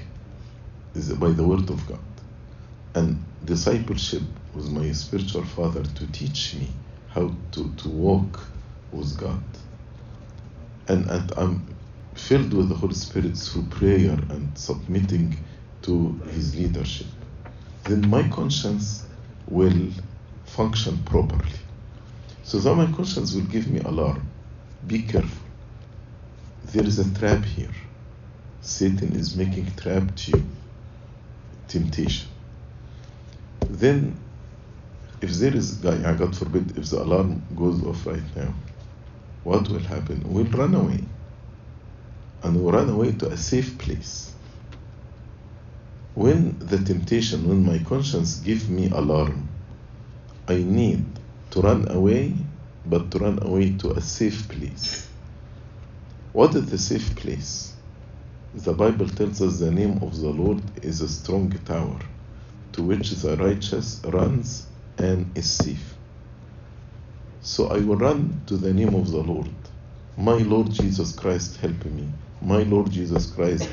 by 1.19 1.31
the 1.31 1.47
Word 1.49 1.71
of 1.71 1.87
God 1.87 2.05
and 2.95 3.25
discipleship 3.43 4.23
with 4.53 4.69
my 4.69 4.93
spiritual 4.93 5.45
father 5.45 5.83
to 5.83 6.13
teach 6.13 6.57
me 6.57 6.69
how 7.09 7.35
to, 7.53 7.75
to 7.77 7.89
walk 7.89 8.39
with 8.91 9.17
God. 9.17 9.43
And, 10.89 11.09
and 11.09 11.33
I'm 11.39 11.82
filled 12.15 12.53
with 12.53 12.69
the 12.69 12.75
Holy 12.75 12.95
Spirit 12.95 13.37
through 13.37 13.65
prayer 13.65 14.13
and 14.31 14.57
submitting 14.57 15.37
to 15.83 16.13
His 16.31 16.57
leadership. 16.57 17.07
Then 17.85 18.09
my 18.09 18.29
conscience 18.29 19.05
will 19.49 19.91
function 20.45 20.99
properly. 21.05 21.59
So 22.45 22.59
that 22.59 22.75
my 22.75 22.87
conscience 22.93 23.35
will 23.35 23.43
give 23.43 23.69
me 23.69 23.81
alarm. 23.81 24.29
Be 24.87 25.03
careful. 25.03 25.47
There 26.67 26.85
is 26.85 26.99
a 26.99 27.19
trap 27.19 27.45
here. 27.45 27.71
Satan 28.61 29.15
is 29.15 29.37
making 29.37 29.67
trap 29.77 30.15
to 30.15 30.31
you. 30.33 30.45
Temptation. 31.69 32.29
Then 33.69 34.17
if 35.21 35.31
there 35.35 35.55
is 35.55 35.75
God 35.75 36.37
forbid 36.37 36.77
if 36.77 36.91
the 36.91 37.03
alarm 37.03 37.43
goes 37.57 37.83
off 37.85 38.07
right 38.07 38.37
now, 38.37 38.55
what 39.45 39.69
will 39.69 39.79
happen? 39.79 40.23
We'll 40.27 40.45
run 40.45 40.75
away. 40.75 41.05
And 42.43 42.63
we'll 42.63 42.73
run 42.73 42.91
away 42.91 43.13
to 43.13 43.29
a 43.29 43.37
safe 43.37 43.79
place. 43.79 44.35
When 46.15 46.59
the 46.59 46.79
temptation, 46.79 47.49
when 47.49 47.65
my 47.65 47.79
conscience 47.79 48.37
gives 48.41 48.69
me 48.69 48.91
alarm, 48.91 49.49
I 50.49 50.57
need 50.57 51.05
to 51.53 51.61
run 51.61 51.91
away, 51.91 52.35
but 52.85 53.11
to 53.13 53.19
run 53.19 53.43
away 53.43 53.77
to 53.79 53.93
a 53.93 54.01
safe 54.01 54.49
place. 54.49 55.09
What 56.33 56.55
is 56.55 56.71
the 56.71 56.79
safe 56.79 57.15
place? 57.17 57.73
The 58.55 58.73
Bible 58.73 59.09
tells 59.09 59.41
us 59.41 59.59
the 59.59 59.71
name 59.71 60.03
of 60.03 60.21
the 60.21 60.29
Lord 60.29 60.61
is 60.85 61.01
a 61.01 61.09
strong 61.09 61.51
tower 61.65 61.99
to 62.73 62.83
which 62.83 63.11
the 63.11 63.37
righteous 63.37 64.01
runs 64.05 64.67
and 64.99 65.37
is 65.37 65.51
safe. 65.51 65.95
So 67.41 67.69
I 67.69 67.79
will 67.79 67.97
run 67.97 68.43
to 68.47 68.57
the 68.57 68.73
name 68.73 68.95
of 68.95 69.11
the 69.11 69.19
Lord. 69.21 69.51
My 70.17 70.37
Lord 70.37 70.71
Jesus 70.71 71.13
Christ, 71.13 71.57
help 71.59 71.85
me. 71.87 72.09
My 72.43 72.65
Lord 72.65 72.91
Jesus 72.91 73.31
Christ, 73.33 73.71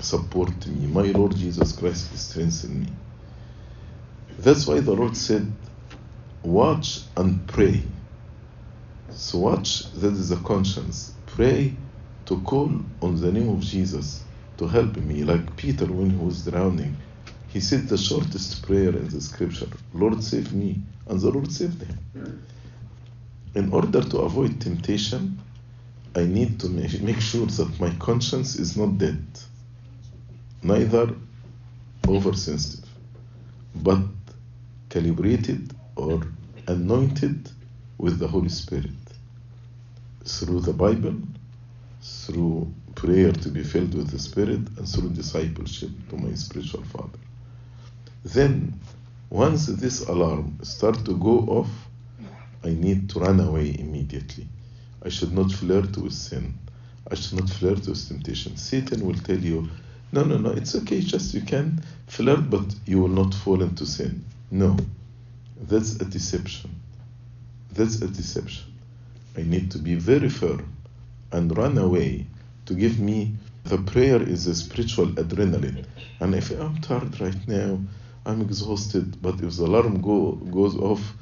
support 0.00 0.66
me. 0.68 0.86
My 0.86 1.06
Lord 1.12 1.36
Jesus 1.36 1.72
Christ, 1.72 2.16
strengthen 2.16 2.80
me. 2.82 2.88
That's 4.38 4.66
why 4.68 4.80
the 4.80 4.92
Lord 4.92 5.16
said, 5.16 5.52
Watch 6.44 7.00
and 7.16 7.48
pray. 7.48 7.82
So, 9.10 9.38
watch, 9.38 9.90
that 9.94 10.12
is 10.12 10.30
the 10.30 10.36
conscience. 10.36 11.14
Pray 11.26 11.76
to 12.26 12.40
call 12.42 12.70
on 13.02 13.20
the 13.20 13.32
name 13.32 13.48
of 13.50 13.60
Jesus 13.60 14.24
to 14.58 14.68
help 14.68 14.96
me. 14.96 15.24
Like 15.24 15.56
Peter, 15.56 15.86
when 15.86 16.10
he 16.10 16.16
was 16.16 16.44
drowning, 16.44 16.96
he 17.48 17.60
said 17.60 17.88
the 17.88 17.98
shortest 17.98 18.62
prayer 18.66 18.90
in 18.90 19.08
the 19.08 19.20
scripture 19.20 19.68
Lord, 19.92 20.22
save 20.24 20.52
me. 20.54 20.82
And 21.08 21.20
the 21.20 21.30
Lord 21.30 21.52
saved 21.52 21.82
him. 21.82 21.98
In 23.56 23.72
order 23.72 24.02
to 24.02 24.18
avoid 24.18 24.60
temptation, 24.60 25.43
I 26.16 26.24
need 26.24 26.60
to 26.60 26.68
make 26.68 27.20
sure 27.20 27.46
that 27.46 27.80
my 27.80 27.90
conscience 27.96 28.56
is 28.56 28.76
not 28.76 28.98
dead, 28.98 29.26
neither 30.62 31.14
oversensitive, 32.06 32.88
but 33.74 34.00
calibrated 34.90 35.74
or 35.96 36.22
anointed 36.68 37.50
with 37.98 38.18
the 38.18 38.28
Holy 38.28 38.48
Spirit 38.48 38.90
through 40.24 40.60
the 40.60 40.72
Bible, 40.72 41.16
through 42.00 42.72
prayer 42.94 43.32
to 43.32 43.48
be 43.48 43.64
filled 43.64 43.94
with 43.94 44.10
the 44.10 44.18
Spirit, 44.18 44.60
and 44.78 44.88
through 44.88 45.10
discipleship 45.10 45.90
to 46.10 46.16
my 46.16 46.32
spiritual 46.34 46.84
father. 46.84 47.18
Then, 48.24 48.78
once 49.30 49.66
this 49.66 50.06
alarm 50.06 50.58
start 50.62 51.04
to 51.06 51.16
go 51.16 51.40
off, 51.40 51.70
I 52.62 52.68
need 52.68 53.10
to 53.10 53.20
run 53.20 53.40
away 53.40 53.74
immediately. 53.78 54.46
I 55.04 55.10
should 55.10 55.32
not 55.32 55.52
flirt 55.52 55.96
with 55.96 56.12
sin. 56.12 56.54
I 57.10 57.14
should 57.14 57.38
not 57.38 57.50
flirt 57.50 57.86
with 57.86 58.08
temptation. 58.08 58.56
Satan 58.56 59.04
will 59.04 59.14
tell 59.14 59.38
you, 59.38 59.68
no, 60.12 60.24
no, 60.24 60.38
no, 60.38 60.50
it's 60.50 60.74
okay, 60.74 61.00
just 61.00 61.34
you 61.34 61.42
can 61.42 61.82
flirt, 62.06 62.48
but 62.48 62.74
you 62.86 63.00
will 63.00 63.08
not 63.08 63.34
fall 63.34 63.62
into 63.62 63.84
sin. 63.84 64.24
No, 64.50 64.76
that's 65.60 65.96
a 65.96 66.04
deception. 66.04 66.70
That's 67.72 68.00
a 68.00 68.08
deception. 68.08 68.72
I 69.36 69.42
need 69.42 69.70
to 69.72 69.78
be 69.78 69.96
very 69.96 70.28
firm 70.28 70.72
and 71.32 71.56
run 71.56 71.76
away 71.76 72.26
to 72.66 72.74
give 72.74 72.98
me 72.98 73.34
the 73.64 73.78
prayer 73.78 74.22
is 74.22 74.46
a 74.46 74.54
spiritual 74.54 75.06
adrenaline. 75.06 75.84
And 76.20 76.34
if 76.34 76.50
I'm 76.50 76.80
tired 76.80 77.20
right 77.20 77.48
now, 77.48 77.80
I'm 78.24 78.40
exhausted, 78.40 79.20
but 79.20 79.40
if 79.40 79.56
the 79.56 79.64
alarm 79.64 80.00
go, 80.00 80.32
goes 80.32 80.76
off, 80.76 81.14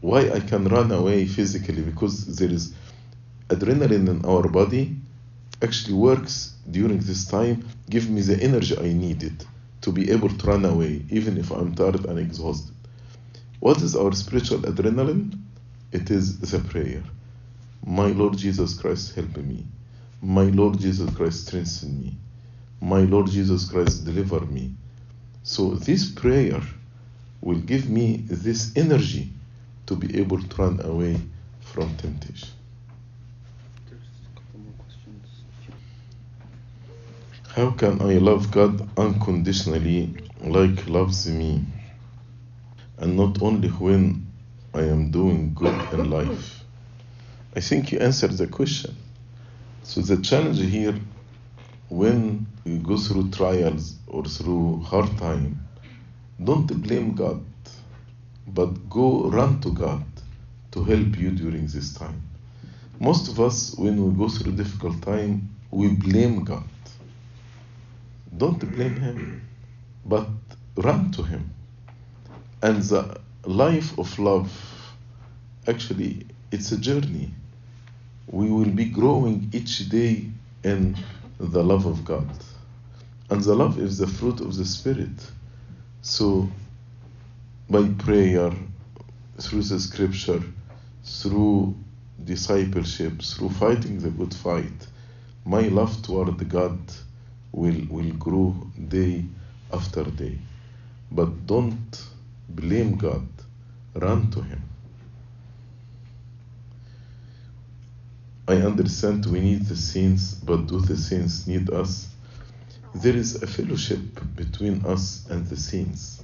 why 0.00 0.30
I 0.30 0.40
can 0.40 0.66
run 0.66 0.90
away 0.92 1.26
physically? 1.26 1.82
Because 1.82 2.36
there 2.36 2.50
is 2.50 2.74
adrenaline 3.48 4.08
in 4.08 4.24
our 4.24 4.48
body 4.48 4.96
actually 5.62 5.94
works 5.94 6.54
during 6.70 6.98
this 6.98 7.26
time, 7.26 7.66
give 7.90 8.08
me 8.08 8.20
the 8.20 8.40
energy 8.42 8.76
I 8.78 8.92
needed 8.92 9.44
to 9.80 9.92
be 9.92 10.10
able 10.10 10.28
to 10.28 10.46
run 10.46 10.64
away, 10.64 11.02
even 11.10 11.38
if 11.38 11.50
I'm 11.50 11.74
tired 11.74 12.04
and 12.04 12.18
exhausted. 12.18 12.74
What 13.60 13.82
is 13.82 13.96
our 13.96 14.12
spiritual 14.12 14.58
adrenaline? 14.60 15.38
It 15.92 16.10
is 16.10 16.38
the 16.38 16.58
prayer. 16.58 17.02
My 17.84 18.06
Lord 18.06 18.36
Jesus 18.36 18.78
Christ, 18.78 19.14
help 19.14 19.36
me. 19.38 19.66
My 20.20 20.44
Lord 20.44 20.78
Jesus 20.78 21.14
Christ, 21.14 21.46
strengthen 21.46 22.00
me. 22.00 22.16
My 22.80 23.00
Lord 23.00 23.28
Jesus 23.28 23.68
Christ, 23.68 24.04
deliver 24.04 24.40
me. 24.40 24.74
So, 25.42 25.74
this 25.74 26.10
prayer 26.10 26.60
will 27.40 27.58
give 27.58 27.88
me 27.88 28.24
this 28.28 28.76
energy 28.76 29.32
to 29.86 29.96
be 29.96 30.18
able 30.18 30.42
to 30.42 30.56
run 30.62 30.80
away 30.84 31.20
from 31.60 31.96
temptation. 31.96 32.48
How 37.58 37.72
can 37.72 38.00
I 38.00 38.18
love 38.18 38.52
God 38.52 38.88
unconditionally 38.96 40.14
like 40.40 40.86
loves 40.86 41.26
me? 41.26 41.64
And 42.98 43.16
not 43.16 43.42
only 43.42 43.68
when 43.68 44.28
I 44.72 44.82
am 44.82 45.10
doing 45.10 45.54
good 45.54 45.74
in 45.92 46.08
life. 46.08 46.62
I 47.56 47.58
think 47.58 47.90
you 47.90 47.98
answered 47.98 48.34
the 48.34 48.46
question. 48.46 48.94
So 49.82 50.02
the 50.02 50.22
challenge 50.22 50.60
here 50.60 50.94
when 51.88 52.46
you 52.64 52.78
go 52.78 52.96
through 52.96 53.32
trials 53.32 53.96
or 54.06 54.22
through 54.22 54.82
hard 54.82 55.18
time, 55.18 55.58
don't 56.44 56.68
blame 56.80 57.16
God, 57.16 57.44
but 58.46 58.88
go 58.88 59.30
run 59.30 59.60
to 59.62 59.72
God 59.72 60.04
to 60.70 60.84
help 60.84 61.18
you 61.18 61.32
during 61.32 61.66
this 61.66 61.92
time. 61.92 62.22
Most 63.00 63.26
of 63.26 63.40
us, 63.40 63.74
when 63.76 64.00
we 64.00 64.16
go 64.16 64.28
through 64.28 64.52
difficult 64.52 65.02
time, 65.02 65.50
we 65.72 65.88
blame 65.88 66.44
God. 66.44 66.62
Don't 68.38 68.60
blame 68.72 68.94
Him, 69.00 69.42
but 70.06 70.28
run 70.76 71.10
to 71.12 71.24
Him. 71.24 71.50
And 72.62 72.82
the 72.82 73.20
life 73.44 73.98
of 73.98 74.16
love, 74.18 74.52
actually, 75.66 76.26
it's 76.52 76.70
a 76.70 76.78
journey. 76.78 77.32
We 78.30 78.48
will 78.50 78.70
be 78.70 78.84
growing 78.84 79.50
each 79.52 79.88
day 79.88 80.30
in 80.62 80.96
the 81.38 81.62
love 81.64 81.86
of 81.86 82.04
God. 82.04 82.28
And 83.30 83.42
the 83.42 83.54
love 83.54 83.78
is 83.78 83.98
the 83.98 84.06
fruit 84.06 84.40
of 84.40 84.56
the 84.56 84.64
Spirit. 84.64 85.30
So, 86.02 86.48
by 87.68 87.88
prayer, 87.98 88.52
through 89.40 89.62
the 89.62 89.80
scripture, 89.80 90.42
through 91.04 91.74
discipleship, 92.24 93.20
through 93.20 93.50
fighting 93.50 93.98
the 93.98 94.10
good 94.10 94.34
fight, 94.34 94.86
my 95.44 95.62
love 95.62 96.02
toward 96.02 96.48
God 96.48 96.78
will, 97.52 97.80
will 97.90 98.12
grow 98.14 98.54
day 98.88 99.24
after 99.72 100.04
day. 100.04 100.38
But 101.10 101.46
don't 101.46 102.04
blame 102.48 102.96
God, 102.96 103.26
run 103.94 104.30
to 104.32 104.42
Him. 104.42 104.62
I 108.46 108.56
understand 108.56 109.26
we 109.26 109.40
need 109.40 109.66
the 109.66 109.76
saints, 109.76 110.34
but 110.34 110.66
do 110.66 110.80
the 110.80 110.96
saints 110.96 111.46
need 111.46 111.70
us? 111.70 112.08
There 112.94 113.14
is 113.14 113.42
a 113.42 113.46
fellowship 113.46 114.00
between 114.34 114.84
us 114.86 115.26
and 115.28 115.46
the 115.46 115.56
saints. 115.56 116.22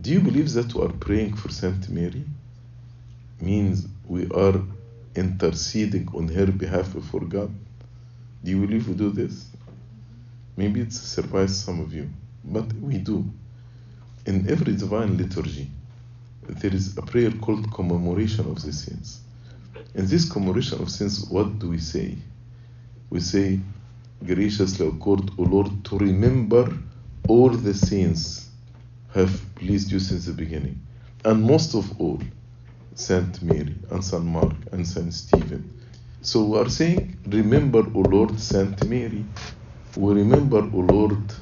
Do 0.00 0.10
you 0.10 0.20
believe 0.20 0.50
that 0.54 0.74
we 0.74 0.82
are 0.82 0.92
praying 0.92 1.36
for 1.36 1.50
Saint 1.50 1.90
Mary? 1.90 2.24
Means 3.40 3.86
we 4.06 4.30
are 4.30 4.62
interceding 5.14 6.08
on 6.14 6.28
her 6.28 6.46
behalf 6.46 6.94
before 6.94 7.20
God? 7.20 7.54
Do 8.42 8.50
you 8.50 8.66
believe 8.66 8.88
we 8.88 8.94
do 8.94 9.10
this? 9.10 9.46
Maybe 10.56 10.80
it's 10.80 10.96
a 10.96 11.06
surprise 11.06 11.58
some 11.58 11.80
of 11.80 11.92
you, 11.92 12.08
but 12.44 12.72
we 12.74 12.98
do. 12.98 13.24
In 14.26 14.48
every 14.50 14.74
divine 14.76 15.16
liturgy, 15.16 15.70
there 16.48 16.74
is 16.74 16.96
a 16.96 17.02
prayer 17.02 17.30
called 17.30 17.72
commemoration 17.72 18.46
of 18.46 18.62
the 18.62 18.72
saints. 18.72 19.20
In 19.94 20.06
this 20.06 20.30
commemoration 20.30 20.80
of 20.80 20.90
saints, 20.90 21.26
what 21.30 21.58
do 21.58 21.68
we 21.70 21.78
say? 21.78 22.16
We 23.10 23.20
say, 23.20 23.60
graciously 24.24 24.86
accord, 24.86 25.30
O 25.38 25.42
Lord, 25.42 25.84
to 25.86 25.98
remember 25.98 26.76
all 27.28 27.50
the 27.50 27.74
saints 27.74 28.48
have 29.14 29.42
pleased 29.54 29.90
you 29.90 29.98
since 29.98 30.26
the 30.26 30.32
beginning. 30.32 30.80
And 31.24 31.42
most 31.42 31.74
of 31.74 32.00
all, 32.00 32.20
Saint 32.94 33.42
Mary 33.42 33.74
and 33.90 34.04
Saint 34.04 34.24
Mark 34.24 34.54
and 34.72 34.86
Saint 34.86 35.12
Stephen. 35.12 35.78
So 36.22 36.44
we 36.44 36.58
are 36.58 36.70
saying, 36.70 37.18
remember, 37.26 37.80
O 37.94 38.00
Lord, 38.00 38.40
Saint 38.40 38.84
Mary. 38.88 39.26
We 39.96 40.14
remember, 40.14 40.58
O 40.58 40.78
Lord, 40.80 41.32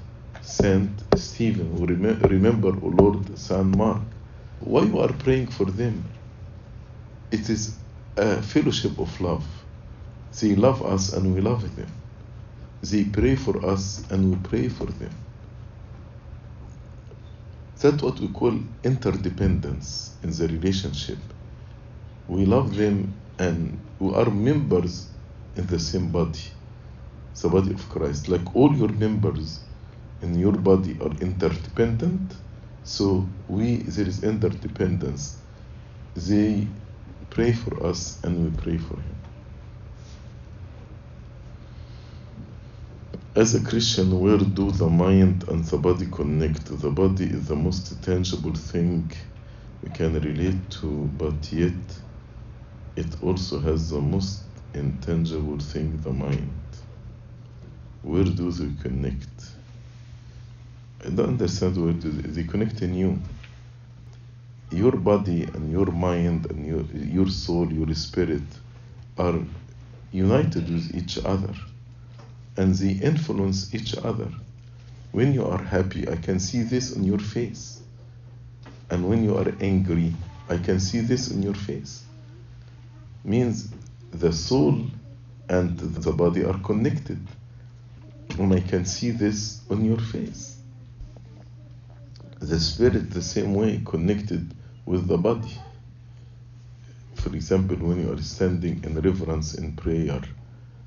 Saint 0.42 1.04
Stephen. 1.16 1.74
We 1.76 1.94
rem- 1.94 2.20
remember, 2.22 2.68
O 2.70 2.88
Lord, 2.88 3.38
Saint 3.38 3.76
Mark. 3.76 4.02
Why 4.60 4.84
we 4.84 5.00
are 5.00 5.12
praying 5.14 5.48
for 5.48 5.66
them? 5.66 6.12
It 7.32 7.50
is 7.50 7.80
a 8.16 8.42
fellowship 8.42 8.98
of 8.98 9.20
love. 9.20 9.46
They 10.40 10.56
love 10.56 10.82
us 10.84 11.12
and 11.12 11.34
we 11.34 11.40
love 11.42 11.76
them. 11.76 11.92
They 12.82 13.04
pray 13.04 13.36
for 13.36 13.64
us 13.66 14.04
and 14.10 14.30
we 14.30 14.36
pray 14.38 14.68
for 14.68 14.86
them. 14.86 15.12
That's 17.80 18.02
what 18.02 18.20
we 18.20 18.28
call 18.32 18.58
interdependence 18.84 20.18
in 20.22 20.30
the 20.30 20.48
relationship. 20.48 21.18
We 22.28 22.46
love 22.46 22.76
them 22.76 23.22
and 23.38 23.86
we 24.00 24.14
are 24.14 24.30
members 24.30 25.12
in 25.56 25.66
the 25.66 25.78
same 25.80 26.12
body, 26.12 26.40
the 27.42 27.48
body 27.48 27.72
of 27.74 27.88
Christ. 27.90 28.28
Like 28.28 28.54
all 28.56 28.74
your 28.76 28.90
members 28.90 29.64
in 30.22 30.38
your 30.38 30.52
body 30.54 30.98
are 31.00 31.12
interdependent, 31.20 32.34
so 32.84 33.30
we 33.48 33.78
there 33.84 34.08
is 34.08 34.24
interdependence. 34.24 35.42
They 36.16 36.68
pray 37.30 37.52
for 37.52 37.86
us 37.86 38.20
and 38.24 38.44
we 38.44 38.50
pray 38.56 38.78
for 38.78 39.00
him. 39.00 39.22
As 43.34 43.54
a 43.54 43.64
Christian, 43.64 44.20
where 44.20 44.38
do 44.38 44.72
the 44.72 44.88
mind 44.90 45.46
and 45.48 45.64
the 45.64 45.78
body 45.78 46.06
connect? 46.12 46.66
The 46.66 46.90
body 46.90 47.24
is 47.26 47.48
the 47.48 47.56
most 47.56 48.02
tangible 48.02 48.54
thing 48.54 49.10
we 49.82 49.90
can 49.90 50.14
relate 50.20 50.70
to, 50.80 51.10
but 51.14 51.50
yet 51.52 51.98
it 52.98 53.22
also 53.22 53.60
has 53.60 53.90
the 53.90 54.00
most 54.00 54.42
intangible 54.74 55.60
thing, 55.60 55.96
the 56.02 56.10
mind. 56.12 56.50
Where 58.02 58.24
do 58.24 58.50
they 58.50 58.70
connect? 58.82 59.38
I 61.04 61.10
don't 61.10 61.28
understand 61.38 61.76
where 61.76 61.92
do 61.92 62.10
they, 62.10 62.28
they 62.28 62.42
connect 62.42 62.82
in 62.82 62.94
you. 62.94 63.20
Your 64.72 64.92
body 64.92 65.44
and 65.44 65.70
your 65.70 65.86
mind 65.86 66.50
and 66.50 66.66
your, 66.66 66.82
your 67.16 67.28
soul, 67.28 67.72
your 67.72 67.94
spirit 67.94 68.42
are 69.16 69.38
united 70.10 70.68
with 70.68 70.92
each 70.96 71.18
other 71.24 71.54
and 72.56 72.74
they 72.74 72.92
influence 72.92 73.72
each 73.72 73.96
other. 73.96 74.28
When 75.12 75.32
you 75.32 75.44
are 75.46 75.62
happy, 75.62 76.08
I 76.08 76.16
can 76.16 76.40
see 76.40 76.64
this 76.64 76.96
on 76.96 77.04
your 77.04 77.20
face. 77.20 77.80
And 78.90 79.08
when 79.08 79.22
you 79.22 79.36
are 79.38 79.52
angry, 79.60 80.14
I 80.48 80.56
can 80.56 80.80
see 80.80 81.00
this 81.00 81.30
on 81.30 81.44
your 81.44 81.54
face. 81.54 82.02
Means 83.24 83.72
the 84.10 84.32
soul 84.32 84.86
and 85.48 85.78
the 85.78 86.12
body 86.12 86.44
are 86.44 86.58
connected. 86.60 87.20
And 88.38 88.52
I 88.52 88.60
can 88.60 88.84
see 88.84 89.10
this 89.10 89.62
on 89.70 89.84
your 89.84 89.98
face. 89.98 90.58
The 92.40 92.60
spirit, 92.60 93.10
the 93.10 93.22
same 93.22 93.54
way, 93.54 93.82
connected 93.84 94.54
with 94.86 95.08
the 95.08 95.18
body. 95.18 95.58
For 97.14 97.34
example, 97.34 97.76
when 97.76 98.00
you 98.00 98.12
are 98.12 98.22
standing 98.22 98.84
in 98.84 99.00
reverence 99.00 99.54
in 99.54 99.74
prayer, 99.74 100.20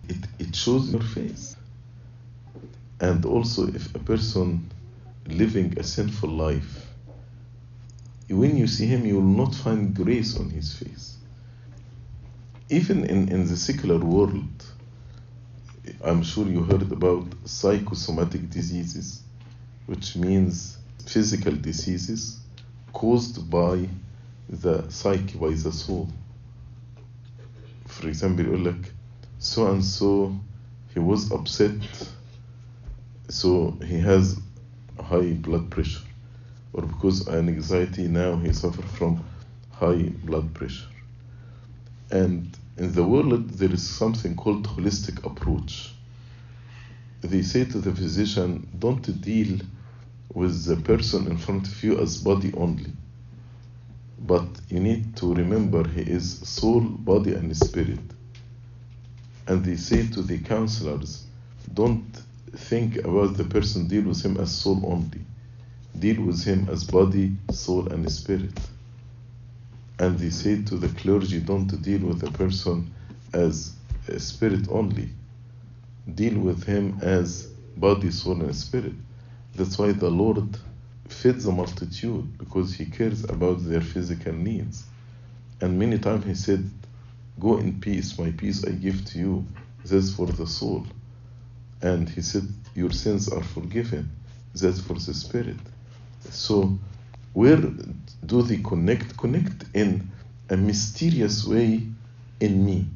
it, 0.08 0.17
it 0.39 0.56
shows 0.56 0.91
your 0.91 1.02
face. 1.02 1.58
And 3.02 3.26
also, 3.26 3.67
if 3.67 3.94
a 3.96 4.00
person 4.00 4.72
living 5.28 5.78
a 5.78 5.84
sinful 5.84 6.30
life, 6.30 6.88
when 8.30 8.56
you 8.56 8.67
see 8.67 8.86
him, 8.86 9.06
you 9.06 9.15
will 9.15 9.46
not 9.46 9.54
find 9.54 9.94
grace 9.94 10.38
on 10.38 10.50
his 10.50 10.74
face 10.74 11.17
Even 12.70 13.05
in, 13.05 13.29
in 13.29 13.46
the 13.46 13.57
secular 13.57 13.98
world, 13.98 14.64
I'm 16.05 16.22
sure 16.22 16.46
you 16.46 16.62
heard 16.64 16.83
about 16.83 17.26
psychosomatic 17.44 18.50
diseases, 18.50 19.22
which 19.87 20.16
means 20.16 20.79
physical 21.05 21.52
diseases 21.52 22.40
caused 22.92 23.48
by 23.50 23.88
the 24.48 24.88
psyche, 24.90 25.38
by 25.38 25.50
the 25.50 25.70
soul. 25.72 26.09
For 27.87 28.09
example, 28.09 28.44
يقول 28.44 28.64
لك 28.64 28.92
so 29.38 29.70
and 29.70 29.85
so 29.85 30.35
he 30.92 30.98
was 30.98 31.31
upset, 31.31 31.72
so 33.29 33.76
he 33.85 33.98
has 34.00 34.40
high 35.00 35.35
blood 35.35 35.70
pressure, 35.70 36.02
or 36.72 36.83
because 36.83 37.29
an 37.29 37.48
anxiety 37.48 38.09
now 38.09 38.37
he 38.37 38.52
suffers 38.52 38.90
from 38.92 39.22
high 39.72 40.11
blood 40.24 40.52
pressure. 40.55 40.88
And 42.11 42.57
in 42.82 42.91
the 42.94 43.04
world 43.04 43.48
there 43.52 43.72
is 43.72 43.88
something 43.88 44.36
called 44.36 44.67
holistic 44.67 45.24
approach. 45.24 45.94
They 47.22 47.44
say 47.44 47.63
to 47.65 47.78
the 47.78 47.94
physician, 47.94 48.67
don't 48.80 49.22
deal 49.22 49.60
with 50.34 50.65
the 50.65 50.78
person 50.78 51.28
in 51.28 51.38
front 51.38 51.67
of 51.67 51.84
you 51.84 52.00
as 52.00 52.17
body 52.17 52.52
only. 52.58 52.91
But 54.17 54.48
you 54.70 54.80
need 54.80 55.15
to 55.17 55.32
remember 55.32 55.88
he 55.88 56.02
is 56.02 56.39
soul, 56.39 56.82
body, 56.82 57.36
and 57.36 57.56
spirit. 57.56 58.00
And 59.46 59.63
they 59.63 59.76
say 59.76 60.08
to 60.08 60.24
the 60.24 60.39
counselors, 60.39 61.28
don't 61.72 62.12
think 62.56 62.96
about 62.98 63.38
the 63.38 63.44
person, 63.44 63.88
deal 63.88 64.06
with 64.06 64.26
him 64.26 64.38
as 64.38 64.52
soul 64.52 64.82
only. 64.88 65.22
Deal 66.00 66.24
with 66.24 66.44
him 66.44 66.67
as 66.67 66.84
body, 66.84 67.34
soul, 67.52 67.88
and 67.89 68.12
spirit. 68.12 68.58
And 70.01 70.19
they 70.19 70.31
say 70.31 70.63
to 70.63 70.77
the 70.77 70.89
clergy, 70.89 71.41
don't 71.41 71.67
deal 71.83 72.01
with 72.07 72.23
a 72.23 72.31
person 72.31 72.93
as 73.33 73.73
a 74.09 74.19
spirit 74.19 74.67
only. 74.71 75.11
deal 76.15 76.39
with 76.39 76.65
him 76.65 76.99
as 77.01 77.47
body, 77.77 78.11
soul, 78.11 78.41
and 78.41 78.55
spirit. 78.55 78.93
That's 79.55 79.77
why 79.79 79.93
the 79.93 80.09
Lord 80.09 80.57
feeds 81.09 81.45
the 81.45 81.53
multitude 81.53 82.37
because 82.37 82.73
he 82.75 82.85
cares 82.87 83.23
about 83.25 83.63
their 83.65 83.81
physical 83.81 84.33
needs. 84.33 84.85
And 85.61 85.79
many 85.79 85.99
times 85.99 86.25
he 86.25 86.35
said, 86.35 86.69
Go 87.39 87.57
in 87.59 87.81
peace, 87.81 88.17
my 88.19 88.31
peace 88.31 88.65
I 88.65 88.71
give 88.71 89.05
to 89.07 89.19
you. 89.19 89.47
That's 89.85 90.13
for 90.15 90.27
the 90.27 90.47
soul. 90.47 90.87
And 91.81 92.09
he 92.09 92.21
said, 92.21 92.47
Your 92.75 92.91
sins 92.91 93.29
are 93.29 93.43
forgiven. 93.43 94.11
That's 94.55 94.81
for 94.81 94.95
the 94.95 95.13
spirit. 95.13 95.57
So, 96.21 96.79
where 97.34 97.58
do 98.26 98.41
they 98.41 98.58
connect? 98.58 99.17
Connect 99.17 99.65
in 99.74 100.10
a 100.50 100.58
mysterious 100.58 101.46
way 101.46 101.82
in 102.39 102.65
me. 102.65 102.88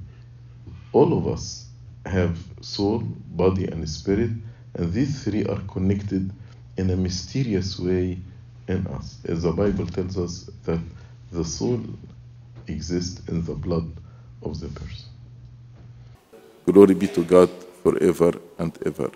All 0.91 1.17
of 1.17 1.27
us 1.27 1.67
have 2.05 2.37
soul, 2.61 2.99
body, 2.99 3.65
and 3.65 3.87
spirit, 3.89 4.31
and 4.75 4.93
these 4.93 5.23
three 5.23 5.45
are 5.45 5.61
connected 5.67 6.31
in 6.77 6.89
a 6.89 6.95
mysterious 6.95 7.79
way 7.79 8.19
in 8.67 8.87
us. 8.87 9.19
As 9.25 9.43
the 9.43 9.51
Bible 9.51 9.87
tells 9.87 10.17
us 10.17 10.49
that 10.63 10.79
the 11.31 11.43
soul 11.43 11.81
exists 12.67 13.27
in 13.29 13.43
the 13.45 13.53
blood 13.53 13.89
of 14.41 14.59
the 14.59 14.67
person. 14.67 15.05
Glory 16.65 16.95
be 16.95 17.07
to 17.07 17.23
God 17.23 17.49
forever 17.83 18.33
and 18.57 18.77
ever. 18.85 19.11